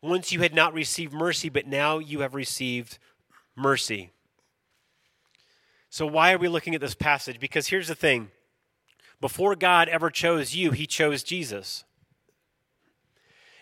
Once 0.02 0.32
you 0.32 0.42
had 0.42 0.54
not 0.54 0.74
received 0.74 1.14
mercy, 1.14 1.50
but 1.50 1.68
now 1.68 1.98
you 1.98 2.20
have 2.20 2.36
received 2.36 3.00
mercy. 3.56 4.12
So, 5.90 6.06
why 6.06 6.34
are 6.34 6.38
we 6.38 6.48
looking 6.48 6.76
at 6.76 6.82
this 6.82 6.94
passage? 6.94 7.40
Because 7.40 7.68
here's 7.68 7.88
the 7.88 7.96
thing 7.96 8.30
before 9.20 9.56
God 9.56 9.90
ever 9.90 10.10
chose 10.10 10.56
you, 10.56 10.72
he 10.72 10.86
chose 10.86 11.24
Jesus. 11.24 11.84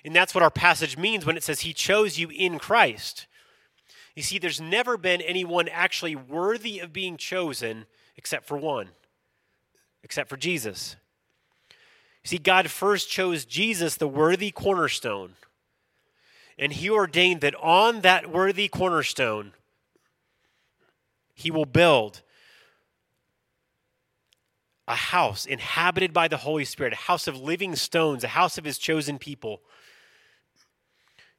And 0.03 0.13
that's 0.13 0.35
what 0.35 0.43
our 0.43 0.51
passage 0.51 0.97
means 0.97 1.25
when 1.25 1.37
it 1.37 1.43
says 1.43 1.61
he 1.61 1.73
chose 1.73 2.19
you 2.19 2.29
in 2.29 2.59
Christ. 2.59 3.27
You 4.15 4.21
see, 4.23 4.37
there's 4.37 4.61
never 4.61 4.97
been 4.97 5.21
anyone 5.21 5.67
actually 5.67 6.15
worthy 6.15 6.79
of 6.79 6.93
being 6.93 7.17
chosen 7.17 7.85
except 8.15 8.45
for 8.45 8.57
one, 8.57 8.89
except 10.03 10.29
for 10.29 10.37
Jesus. 10.37 10.95
You 12.23 12.29
see, 12.29 12.37
God 12.37 12.69
first 12.69 13.09
chose 13.09 13.43
Jesus, 13.45 13.97
the 13.97 14.07
worthy 14.07 14.51
cornerstone. 14.51 15.33
And 16.57 16.71
he 16.71 16.89
ordained 16.89 17.41
that 17.41 17.55
on 17.55 18.01
that 18.01 18.31
worthy 18.31 18.67
cornerstone, 18.67 19.53
he 21.33 21.49
will 21.49 21.65
build 21.65 22.21
a 24.87 24.95
house 24.95 25.45
inhabited 25.45 26.13
by 26.13 26.27
the 26.27 26.37
Holy 26.37 26.65
Spirit, 26.65 26.93
a 26.93 26.97
house 26.97 27.27
of 27.27 27.41
living 27.41 27.75
stones, 27.75 28.23
a 28.23 28.29
house 28.29 28.57
of 28.57 28.65
his 28.65 28.77
chosen 28.77 29.17
people. 29.17 29.61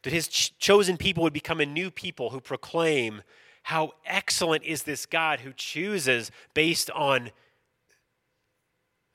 That 0.05 0.13
his 0.13 0.29
ch- 0.29 0.57
chosen 0.59 0.97
people 0.97 1.23
would 1.25 1.33
become 1.33 1.61
a 1.61 1.67
new 1.67 1.91
people 1.91 2.31
who 2.31 2.41
proclaim 2.41 3.23
How 3.65 3.93
excellent 4.07 4.65
is 4.65 4.85
this 4.85 5.05
God 5.05 5.41
who 5.41 5.53
chooses 5.53 6.31
based 6.55 6.91
on 6.93 7.31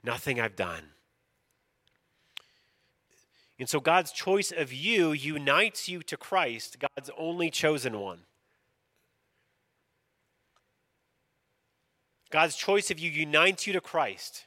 nothing 0.04 0.40
I've 0.40 0.56
done. 0.56 0.84
And 3.60 3.68
so 3.68 3.80
God's 3.80 4.12
choice 4.12 4.52
of 4.52 4.72
you 4.72 5.12
unites 5.12 5.90
you 5.90 6.02
to 6.04 6.16
Christ, 6.16 6.78
God's 6.80 7.12
only 7.18 7.50
chosen 7.50 8.00
one. 8.00 8.22
God's 12.30 12.56
choice 12.56 12.90
of 12.90 13.00
you 13.00 13.10
unites 13.10 13.68
you 13.68 13.74
to 13.74 13.82
Christ, 13.82 14.46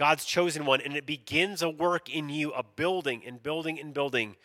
God's 0.00 0.24
chosen 0.24 0.64
one, 0.64 0.80
and 0.80 0.96
it 0.96 1.04
begins 1.04 1.60
a 1.60 1.68
work 1.68 2.08
in 2.08 2.30
you, 2.30 2.52
a 2.52 2.62
building 2.62 3.22
and 3.26 3.42
building 3.42 3.78
and 3.78 3.92
building 3.92 4.36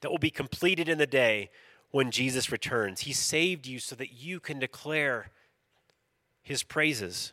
that 0.00 0.10
will 0.10 0.18
be 0.18 0.28
completed 0.28 0.88
in 0.88 0.98
the 0.98 1.06
day 1.06 1.50
when 1.92 2.10
Jesus 2.10 2.50
returns. 2.50 3.02
He 3.02 3.12
saved 3.12 3.64
you 3.64 3.78
so 3.78 3.94
that 3.94 4.12
you 4.12 4.40
can 4.40 4.58
declare 4.58 5.30
his 6.42 6.64
praises 6.64 7.32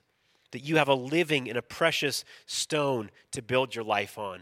that 0.52 0.60
you 0.60 0.76
have 0.76 0.88
a 0.88 0.94
living 0.94 1.50
and 1.50 1.58
a 1.58 1.64
precious 1.64 2.24
stone 2.46 3.10
to 3.32 3.42
build 3.42 3.74
your 3.74 3.84
life 3.84 4.20
on. 4.20 4.42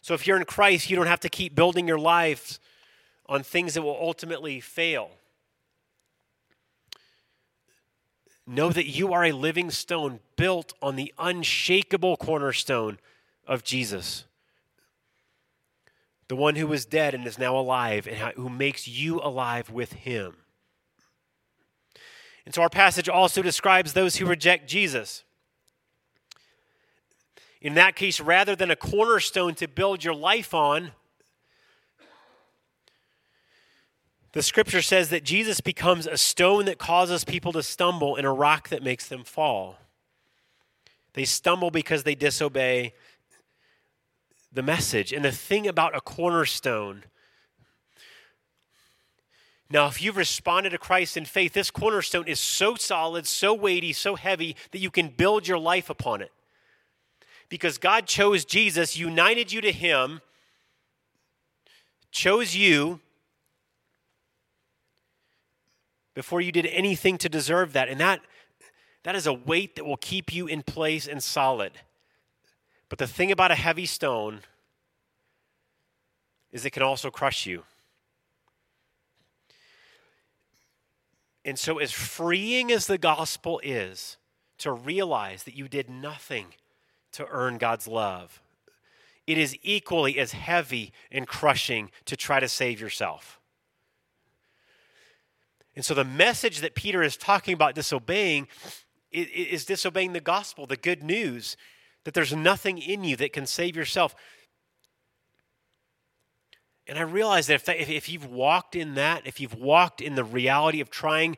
So 0.00 0.12
if 0.14 0.26
you're 0.26 0.36
in 0.36 0.44
Christ, 0.44 0.90
you 0.90 0.96
don't 0.96 1.06
have 1.06 1.20
to 1.20 1.28
keep 1.28 1.54
building 1.54 1.86
your 1.86 2.00
life 2.00 2.58
on 3.26 3.44
things 3.44 3.74
that 3.74 3.82
will 3.82 4.00
ultimately 4.00 4.58
fail. 4.58 5.12
Know 8.46 8.70
that 8.70 8.86
you 8.86 9.12
are 9.12 9.24
a 9.24 9.32
living 9.32 9.70
stone 9.70 10.20
built 10.36 10.74
on 10.82 10.96
the 10.96 11.14
unshakable 11.18 12.16
cornerstone 12.16 12.98
of 13.46 13.64
Jesus. 13.64 14.24
The 16.28 16.36
one 16.36 16.56
who 16.56 16.66
was 16.66 16.84
dead 16.84 17.14
and 17.14 17.26
is 17.26 17.38
now 17.38 17.56
alive, 17.56 18.06
and 18.06 18.16
who 18.34 18.48
makes 18.48 18.86
you 18.88 19.20
alive 19.20 19.70
with 19.70 19.92
him. 19.92 20.36
And 22.44 22.54
so 22.54 22.62
our 22.62 22.68
passage 22.68 23.08
also 23.08 23.40
describes 23.40 23.92
those 23.92 24.16
who 24.16 24.26
reject 24.26 24.68
Jesus. 24.68 25.24
In 27.60 27.74
that 27.74 27.96
case, 27.96 28.20
rather 28.20 28.54
than 28.54 28.70
a 28.70 28.76
cornerstone 28.76 29.54
to 29.54 29.66
build 29.66 30.04
your 30.04 30.14
life 30.14 30.52
on, 30.52 30.92
the 34.34 34.42
scripture 34.42 34.82
says 34.82 35.08
that 35.08 35.24
Jesus 35.24 35.60
becomes 35.60 36.06
a 36.06 36.18
stone 36.18 36.66
that 36.66 36.78
causes 36.78 37.24
people 37.24 37.52
to 37.52 37.62
stumble 37.62 38.16
and 38.16 38.26
a 38.26 38.30
rock 38.30 38.68
that 38.68 38.82
makes 38.82 39.08
them 39.08 39.24
fall. 39.24 39.78
They 41.14 41.24
stumble 41.24 41.70
because 41.70 42.02
they 42.02 42.14
disobey 42.14 42.92
the 44.52 44.62
message. 44.62 45.12
And 45.12 45.24
the 45.24 45.32
thing 45.32 45.66
about 45.66 45.96
a 45.96 46.00
cornerstone 46.00 47.04
now, 49.70 49.88
if 49.88 50.02
you've 50.02 50.16
responded 50.16 50.70
to 50.70 50.78
Christ 50.78 51.16
in 51.16 51.24
faith, 51.24 51.54
this 51.54 51.70
cornerstone 51.70 52.28
is 52.28 52.38
so 52.38 52.74
solid, 52.74 53.26
so 53.26 53.54
weighty, 53.54 53.92
so 53.92 54.14
heavy 54.14 54.56
that 54.70 54.78
you 54.78 54.90
can 54.90 55.08
build 55.08 55.48
your 55.48 55.58
life 55.58 55.88
upon 55.90 56.20
it. 56.20 56.30
Because 57.48 57.78
God 57.78 58.06
chose 58.06 58.44
Jesus, 58.44 58.96
united 58.96 59.52
you 59.52 59.60
to 59.62 59.72
Him, 59.72 60.20
chose 62.12 62.54
you 62.54 63.00
before 66.14 66.40
you 66.40 66.52
did 66.52 66.66
anything 66.66 67.18
to 67.18 67.28
deserve 67.28 67.72
that. 67.72 67.88
And 67.88 68.00
that, 68.00 68.20
that 69.02 69.16
is 69.16 69.26
a 69.26 69.32
weight 69.32 69.76
that 69.76 69.84
will 69.84 69.96
keep 69.96 70.32
you 70.32 70.46
in 70.46 70.62
place 70.62 71.06
and 71.06 71.22
solid. 71.22 71.72
But 72.88 72.98
the 72.98 73.06
thing 73.06 73.32
about 73.32 73.50
a 73.50 73.56
heavy 73.56 73.86
stone 73.86 74.40
is 76.52 76.64
it 76.64 76.70
can 76.70 76.82
also 76.82 77.10
crush 77.10 77.46
you. 77.46 77.64
And 81.44 81.58
so, 81.58 81.78
as 81.78 81.92
freeing 81.92 82.72
as 82.72 82.86
the 82.86 82.96
gospel 82.96 83.60
is 83.62 84.16
to 84.58 84.72
realize 84.72 85.42
that 85.42 85.54
you 85.54 85.68
did 85.68 85.90
nothing 85.90 86.54
to 87.12 87.26
earn 87.28 87.58
God's 87.58 87.86
love, 87.86 88.40
it 89.26 89.36
is 89.36 89.56
equally 89.62 90.18
as 90.18 90.32
heavy 90.32 90.92
and 91.10 91.26
crushing 91.26 91.90
to 92.06 92.16
try 92.16 92.40
to 92.40 92.48
save 92.48 92.80
yourself. 92.80 93.40
And 95.76 95.84
so, 95.84 95.94
the 95.94 96.04
message 96.04 96.60
that 96.60 96.74
Peter 96.74 97.02
is 97.02 97.16
talking 97.16 97.54
about 97.54 97.74
disobeying 97.74 98.48
is 99.10 99.64
disobeying 99.64 100.12
the 100.12 100.20
gospel, 100.20 100.66
the 100.66 100.76
good 100.76 101.02
news 101.02 101.56
that 102.04 102.14
there's 102.14 102.34
nothing 102.34 102.78
in 102.78 103.04
you 103.04 103.16
that 103.16 103.32
can 103.32 103.46
save 103.46 103.76
yourself. 103.76 104.14
And 106.86 106.98
I 106.98 107.02
realize 107.02 107.46
that 107.46 107.54
if, 107.54 107.64
that, 107.64 107.80
if, 107.80 108.08
you've 108.08 108.26
walked 108.26 108.76
in 108.76 108.94
that, 108.94 109.26
if 109.26 109.40
you've 109.40 109.54
walked 109.54 110.00
in 110.02 110.16
the 110.16 110.24
reality 110.24 110.80
of 110.80 110.90
trying 110.90 111.36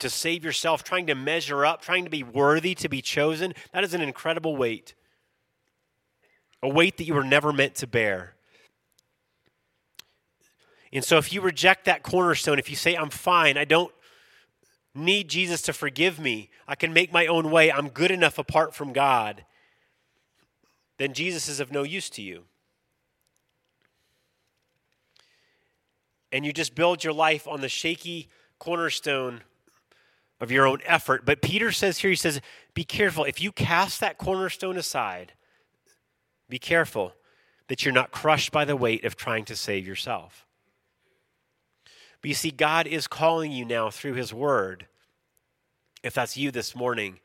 to 0.00 0.10
save 0.10 0.44
yourself, 0.44 0.82
trying 0.82 1.06
to 1.06 1.14
measure 1.14 1.64
up, 1.64 1.80
trying 1.82 2.04
to 2.04 2.10
be 2.10 2.24
worthy 2.24 2.74
to 2.74 2.88
be 2.88 3.00
chosen, 3.00 3.54
that 3.72 3.84
is 3.84 3.94
an 3.94 4.00
incredible 4.00 4.56
weight. 4.56 4.94
A 6.62 6.68
weight 6.68 6.96
that 6.96 7.04
you 7.04 7.14
were 7.14 7.24
never 7.24 7.52
meant 7.52 7.76
to 7.76 7.86
bear. 7.86 8.34
And 10.92 11.04
so 11.04 11.18
if 11.18 11.32
you 11.32 11.40
reject 11.40 11.84
that 11.84 12.02
cornerstone, 12.02 12.58
if 12.58 12.68
you 12.68 12.76
say, 12.76 12.94
I'm 12.94 13.10
fine, 13.10 13.56
I 13.56 13.64
don't 13.64 13.92
need 14.94 15.28
Jesus 15.28 15.62
to 15.62 15.72
forgive 15.72 16.18
me, 16.18 16.50
I 16.66 16.74
can 16.74 16.92
make 16.92 17.12
my 17.12 17.26
own 17.26 17.50
way, 17.50 17.70
I'm 17.70 17.88
good 17.88 18.10
enough 18.10 18.38
apart 18.38 18.74
from 18.74 18.92
God, 18.92 19.44
then 20.98 21.14
Jesus 21.14 21.48
is 21.48 21.60
of 21.60 21.70
no 21.70 21.84
use 21.84 22.10
to 22.10 22.22
you. 22.22 22.44
and 26.32 26.44
you 26.44 26.52
just 26.52 26.74
build 26.74 27.02
your 27.02 27.12
life 27.12 27.46
on 27.48 27.60
the 27.60 27.68
shaky 27.68 28.28
cornerstone 28.58 29.42
of 30.40 30.50
your 30.50 30.66
own 30.66 30.80
effort. 30.84 31.26
But 31.26 31.42
Peter 31.42 31.72
says 31.72 31.98
here, 31.98 32.10
he 32.10 32.16
says, 32.16 32.40
be 32.74 32.84
careful. 32.84 33.24
If 33.24 33.40
you 33.40 33.52
cast 33.52 34.00
that 34.00 34.18
cornerstone 34.18 34.76
aside, 34.76 35.32
be 36.48 36.58
careful 36.58 37.14
that 37.68 37.84
you're 37.84 37.94
not 37.94 38.10
crushed 38.10 38.52
by 38.52 38.64
the 38.64 38.76
weight 38.76 39.04
of 39.04 39.16
trying 39.16 39.44
to 39.46 39.56
save 39.56 39.86
yourself. 39.86 40.46
But 42.20 42.28
you 42.28 42.34
see, 42.34 42.50
God 42.50 42.86
is 42.86 43.06
calling 43.06 43.52
you 43.52 43.64
now 43.64 43.90
through 43.90 44.14
His 44.14 44.32
Word, 44.32 44.86
if 46.02 46.14
that's 46.14 46.36
you 46.36 46.50
this 46.50 46.74
morning. 46.74 47.20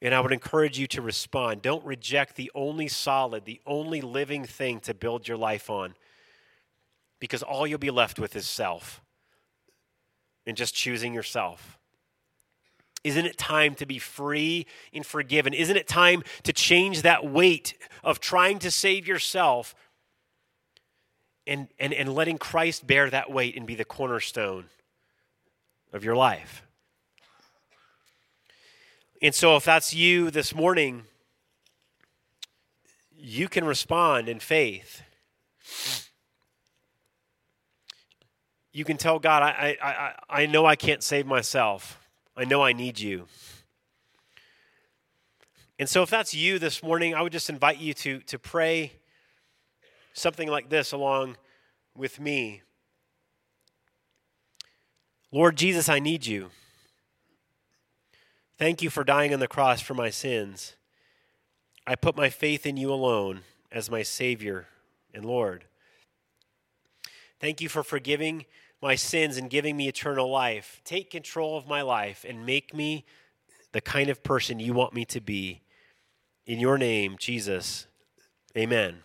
And 0.00 0.14
I 0.14 0.20
would 0.20 0.32
encourage 0.32 0.78
you 0.78 0.88
to 0.88 1.02
respond. 1.02 1.62
Don't 1.62 1.84
reject 1.84 2.34
the 2.34 2.50
only 2.54 2.88
solid, 2.88 3.44
the 3.44 3.60
only 3.66 4.00
living 4.00 4.44
thing 4.44 4.80
to 4.80 4.94
build 4.94 5.28
your 5.28 5.36
life 5.36 5.70
on 5.70 5.94
because 7.22 7.44
all 7.44 7.68
you'll 7.68 7.78
be 7.78 7.92
left 7.92 8.18
with 8.18 8.34
is 8.34 8.48
self 8.48 9.00
and 10.44 10.56
just 10.56 10.74
choosing 10.74 11.14
yourself. 11.14 11.78
Isn't 13.04 13.26
it 13.26 13.38
time 13.38 13.76
to 13.76 13.86
be 13.86 14.00
free 14.00 14.66
and 14.92 15.06
forgiven? 15.06 15.54
Isn't 15.54 15.76
it 15.76 15.86
time 15.86 16.24
to 16.42 16.52
change 16.52 17.02
that 17.02 17.24
weight 17.24 17.74
of 18.02 18.18
trying 18.18 18.58
to 18.58 18.72
save 18.72 19.06
yourself 19.06 19.72
and, 21.46 21.68
and, 21.78 21.92
and 21.92 22.14
letting 22.14 22.38
Christ 22.38 22.86
bear 22.86 23.10
that 23.10 23.30
weight 23.30 23.56
and 23.56 23.66
be 23.66 23.74
the 23.74 23.84
cornerstone 23.84 24.66
of 25.92 26.04
your 26.04 26.16
life? 26.16 26.62
And 29.20 29.34
so, 29.34 29.56
if 29.56 29.64
that's 29.64 29.94
you 29.94 30.30
this 30.30 30.54
morning, 30.54 31.04
you 33.16 33.48
can 33.48 33.64
respond 33.64 34.28
in 34.28 34.40
faith 34.40 35.02
you 38.72 38.84
can 38.84 38.96
tell 38.96 39.18
God, 39.18 39.42
I, 39.42 39.76
I, 39.82 39.88
I, 39.88 40.42
I 40.42 40.46
know 40.46 40.64
I 40.64 40.76
can't 40.76 41.02
save 41.02 41.26
myself. 41.26 42.00
I 42.36 42.44
know 42.44 42.62
I 42.62 42.72
need 42.72 42.98
you. 42.98 43.26
And 45.78 45.88
so, 45.88 46.02
if 46.02 46.10
that's 46.10 46.34
you 46.34 46.58
this 46.58 46.82
morning, 46.82 47.14
I 47.14 47.22
would 47.22 47.32
just 47.32 47.50
invite 47.50 47.78
you 47.78 47.92
to, 47.94 48.20
to 48.20 48.38
pray 48.38 48.92
something 50.12 50.48
like 50.48 50.68
this 50.68 50.92
along 50.92 51.36
with 51.94 52.20
me 52.20 52.62
Lord 55.34 55.56
Jesus, 55.56 55.88
I 55.88 55.98
need 55.98 56.26
you. 56.26 56.50
Thank 58.58 58.82
you 58.82 58.90
for 58.90 59.02
dying 59.02 59.32
on 59.32 59.40
the 59.40 59.48
cross 59.48 59.80
for 59.80 59.94
my 59.94 60.10
sins. 60.10 60.76
I 61.86 61.96
put 61.96 62.16
my 62.16 62.28
faith 62.28 62.66
in 62.66 62.76
you 62.76 62.92
alone 62.92 63.40
as 63.72 63.90
my 63.90 64.02
Savior 64.02 64.66
and 65.14 65.24
Lord. 65.24 65.64
Thank 67.40 67.62
you 67.62 67.70
for 67.70 67.82
forgiving 67.82 68.44
my 68.82 68.94
sins 68.94 69.38
and 69.38 69.48
giving 69.48 69.76
me 69.76 69.88
eternal 69.88 70.30
life. 70.30 70.82
Take 70.84 71.10
control 71.10 71.56
of 71.56 71.66
my 71.66 71.80
life 71.80 72.26
and 72.28 72.44
make 72.44 72.74
me 72.74 73.06
the 73.72 73.80
kind 73.80 74.10
of 74.10 74.22
person 74.22 74.60
you 74.60 74.74
want 74.74 74.92
me 74.92 75.06
to 75.06 75.20
be. 75.20 75.62
In 76.46 76.60
your 76.60 76.76
name, 76.76 77.16
Jesus. 77.18 77.86
Amen. 78.56 78.98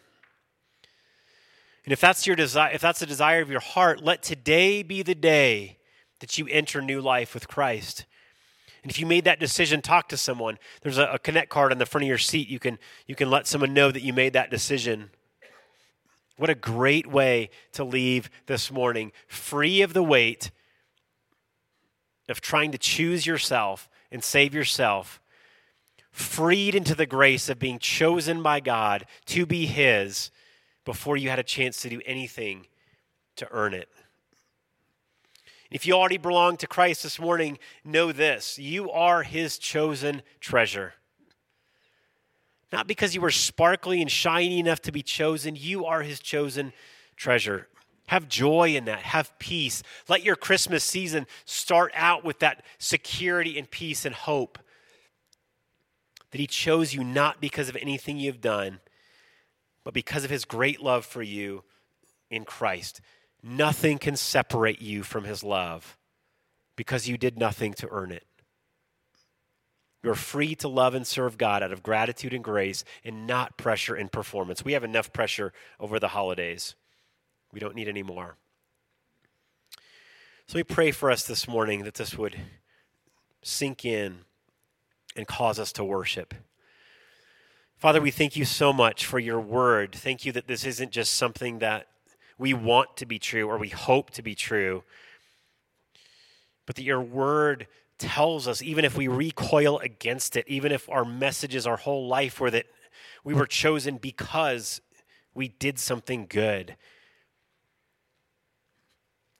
And 1.87 1.93
if 1.93 2.01
that's 2.01 2.27
your 2.27 2.35
desire, 2.35 2.71
if 2.73 2.81
that's 2.81 2.99
the 2.99 3.05
desire 3.05 3.39
of 3.39 3.49
your 3.49 3.61
heart, 3.61 4.03
let 4.03 4.21
today 4.21 4.83
be 4.83 5.03
the 5.03 5.15
day 5.15 5.77
that 6.19 6.37
you 6.37 6.45
enter 6.49 6.81
new 6.81 6.99
life 6.99 7.33
with 7.33 7.47
Christ. 7.47 8.05
And 8.83 8.91
if 8.91 8.99
you 8.99 9.05
made 9.05 9.23
that 9.23 9.39
decision, 9.39 9.81
talk 9.81 10.09
to 10.09 10.17
someone. 10.17 10.59
There's 10.81 10.97
a, 10.97 11.05
a, 11.05 11.17
connect 11.17 11.49
card 11.49 11.71
on 11.71 11.77
the 11.77 11.85
front 11.85 12.03
of 12.03 12.09
your 12.09 12.17
seat. 12.17 12.49
You 12.49 12.59
can 12.59 12.77
you 13.05 13.15
can 13.15 13.29
let 13.29 13.47
someone 13.47 13.73
know 13.73 13.89
that 13.89 14.01
you 14.01 14.11
made 14.11 14.33
that 14.33 14.51
decision 14.51 15.11
What 16.35 16.49
a 16.49 16.55
great 16.55 17.07
way 17.07 17.51
to 17.71 17.85
leave 17.85 18.29
this 18.47 18.69
morning, 18.69 19.13
free 19.25 19.81
of 19.81 19.93
the 19.93 20.03
weight 20.03 20.51
of 22.27 22.41
trying 22.41 22.73
to 22.73 22.77
choose 22.77 23.25
yourself 23.25 23.87
and 24.11 24.21
save 24.21 24.53
yourself, 24.53 25.21
freed 26.11 26.75
into 26.75 26.95
the 26.95 27.05
grace 27.05 27.47
of 27.47 27.59
being 27.59 27.79
chosen 27.79 28.43
by 28.43 28.59
God 28.59 29.05
to 29.27 29.45
be 29.45 29.67
His 29.67 30.31
before 30.87 31.17
you 31.17 31.29
had 31.29 31.37
a 31.37 31.43
chance 31.43 31.81
to 31.81 31.89
do 31.89 32.01
anything 32.05 32.65
to 33.35 33.45
earn 33.51 33.73
it. 33.73 33.89
If 35.69 35.85
you 35.85 35.95
already 35.95 36.17
belong 36.17 36.55
to 36.57 36.65
Christ 36.65 37.03
this 37.03 37.19
morning, 37.19 37.59
know 37.83 38.13
this 38.13 38.57
you 38.57 38.89
are 38.89 39.23
His 39.23 39.57
chosen 39.57 40.21
treasure. 40.39 40.93
Not 42.71 42.87
because 42.87 43.13
you 43.13 43.19
were 43.19 43.31
sparkly 43.31 44.01
and 44.01 44.09
shiny 44.09 44.59
enough 44.59 44.81
to 44.83 44.93
be 44.93 45.03
chosen, 45.03 45.57
you 45.57 45.85
are 45.85 46.03
his 46.03 46.19
chosen 46.19 46.73
treasure. 47.15 47.67
Have 48.07 48.27
joy 48.27 48.75
in 48.75 48.85
that. 48.85 48.99
Have 48.99 49.37
peace. 49.39 49.83
Let 50.07 50.23
your 50.23 50.35
Christmas 50.35 50.83
season 50.83 51.27
start 51.45 51.91
out 51.95 52.23
with 52.23 52.39
that 52.39 52.63
security 52.77 53.57
and 53.57 53.69
peace 53.69 54.05
and 54.05 54.15
hope 54.15 54.59
that 56.31 56.39
he 56.39 56.47
chose 56.47 56.93
you 56.93 57.03
not 57.03 57.39
because 57.39 57.69
of 57.69 57.77
anything 57.77 58.17
you've 58.17 58.41
done, 58.41 58.79
but 59.87 59.93
because 59.93 60.25
of 60.25 60.29
his 60.29 60.43
great 60.43 60.81
love 60.81 61.05
for 61.05 61.21
you 61.21 61.63
in 62.29 62.43
Christ. 62.43 62.99
Nothing 63.41 63.99
can 63.99 64.17
separate 64.17 64.81
you 64.81 65.01
from 65.01 65.23
his 65.23 65.45
love 65.45 65.97
because 66.75 67.07
you 67.07 67.17
did 67.17 67.39
nothing 67.39 67.73
to 67.75 67.87
earn 67.89 68.11
it. 68.11 68.25
You're 70.03 70.13
free 70.13 70.55
to 70.55 70.67
love 70.67 70.93
and 70.93 71.07
serve 71.07 71.37
God 71.37 71.63
out 71.63 71.71
of 71.71 71.83
gratitude 71.83 72.33
and 72.33 72.43
grace 72.43 72.83
and 73.05 73.25
not 73.25 73.57
pressure 73.57 73.95
and 73.95 74.11
performance. 74.11 74.65
We 74.65 74.73
have 74.73 74.83
enough 74.83 75.13
pressure 75.13 75.53
over 75.79 76.01
the 76.01 76.09
holidays. 76.09 76.75
We 77.53 77.61
don't 77.61 77.73
need 77.73 77.87
any 77.87 78.03
more. 78.03 78.35
So 80.47 80.57
we 80.57 80.65
pray 80.65 80.91
for 80.91 81.09
us 81.09 81.25
this 81.25 81.47
morning 81.47 81.85
that 81.85 81.93
this 81.93 82.17
would 82.17 82.35
sink 83.41 83.85
in 83.85 84.25
and 85.15 85.25
cause 85.25 85.59
us 85.59 85.71
to 85.71 85.85
worship. 85.85 86.33
Father, 87.77 88.01
we 88.01 88.09
thank 88.09 88.35
you 88.35 88.43
so 88.43 88.73
much 88.73 89.05
for 89.05 89.19
your 89.19 89.39
word. 89.39 89.93
Thank 89.93 90.25
you 90.25 90.31
that 90.31 90.47
this 90.47 90.65
isn't 90.65 90.91
just 90.91 91.13
something 91.13 91.59
that 91.59 91.87
we 92.39 92.51
want 92.51 92.97
to 92.97 93.05
be 93.05 93.19
true 93.19 93.47
or 93.47 93.59
we 93.59 93.69
hope 93.69 94.09
to 94.11 94.23
be 94.23 94.33
true, 94.33 94.83
but 96.65 96.75
that 96.75 96.83
your 96.83 97.01
word 97.01 97.67
tells 97.99 98.47
us, 98.47 98.63
even 98.63 98.83
if 98.83 98.97
we 98.97 99.07
recoil 99.07 99.77
against 99.77 100.35
it, 100.35 100.47
even 100.47 100.71
if 100.71 100.89
our 100.89 101.05
messages 101.05 101.67
our 101.67 101.77
whole 101.77 102.07
life 102.07 102.39
were 102.39 102.49
that 102.49 102.65
we 103.23 103.35
were 103.35 103.45
chosen 103.45 103.97
because 103.97 104.81
we 105.35 105.47
did 105.47 105.77
something 105.77 106.25
good. 106.27 106.77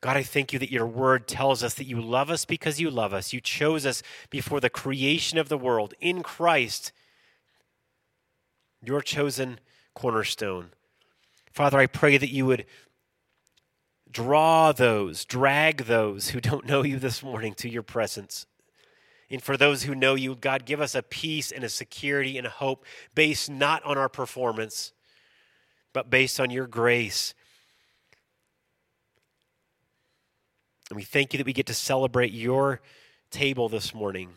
God, 0.02 0.16
I 0.16 0.22
thank 0.22 0.54
you 0.54 0.60
that 0.60 0.72
your 0.72 0.86
word 0.86 1.28
tells 1.28 1.64
us 1.64 1.74
that 1.74 1.86
you 1.86 2.00
love 2.00 2.30
us 2.30 2.46
because 2.46 2.80
you 2.80 2.92
love 2.92 3.14
us. 3.14 3.34
You 3.34 3.42
chose 3.42 3.84
us 3.84 4.04
before 4.30 4.60
the 4.60 4.70
creation 4.70 5.40
of 5.40 5.50
the 5.50 5.58
world 5.58 5.96
in 6.00 6.22
Christ, 6.22 6.92
your 8.84 9.02
chosen 9.02 9.60
cornerstone. 9.94 10.72
Father, 11.52 11.78
I 11.78 11.88
pray 11.88 12.18
that 12.18 12.32
you 12.32 12.46
would 12.46 12.66
Draw 14.12 14.72
those, 14.72 15.26
drag 15.26 15.86
those 15.86 16.30
who 16.30 16.40
don't 16.40 16.66
know 16.66 16.84
you 16.84 16.98
this 16.98 17.22
morning 17.22 17.54
to 17.56 17.70
your 17.70 17.84
presence. 17.84 18.46
And 19.30 19.44
for 19.44 19.58
those 19.58 19.84
who 19.84 19.94
know 19.94 20.16
you, 20.16 20.36
God, 20.36 20.66
give 20.66 20.80
us 20.80 20.96
a 20.96 21.04
peace 21.04 21.52
and 21.52 21.64
a 21.64 21.70
security 21.70 22.38
and 22.38 22.48
a 22.48 22.52
hope 22.52 22.86
based 23.14 23.50
not 23.50 23.84
on 23.84 23.98
our 23.98 24.08
performance, 24.08 24.94
but 25.92 26.10
based 26.10 26.40
on 26.40 26.50
your 26.50 26.68
grace. 26.68 27.34
And 30.90 30.96
we 30.96 31.04
thank 31.04 31.34
you 31.34 31.38
that 31.38 31.46
we 31.46 31.52
get 31.52 31.66
to 31.66 31.74
celebrate 31.74 32.32
your 32.32 32.80
table 33.30 33.68
this 33.68 33.94
morning. 33.94 34.30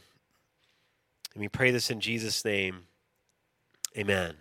And 1.34 1.40
we 1.40 1.48
pray 1.48 1.70
this 1.70 1.90
in 1.90 2.00
Jesus' 2.00 2.44
name. 2.44 2.89
Amen. 3.96 4.36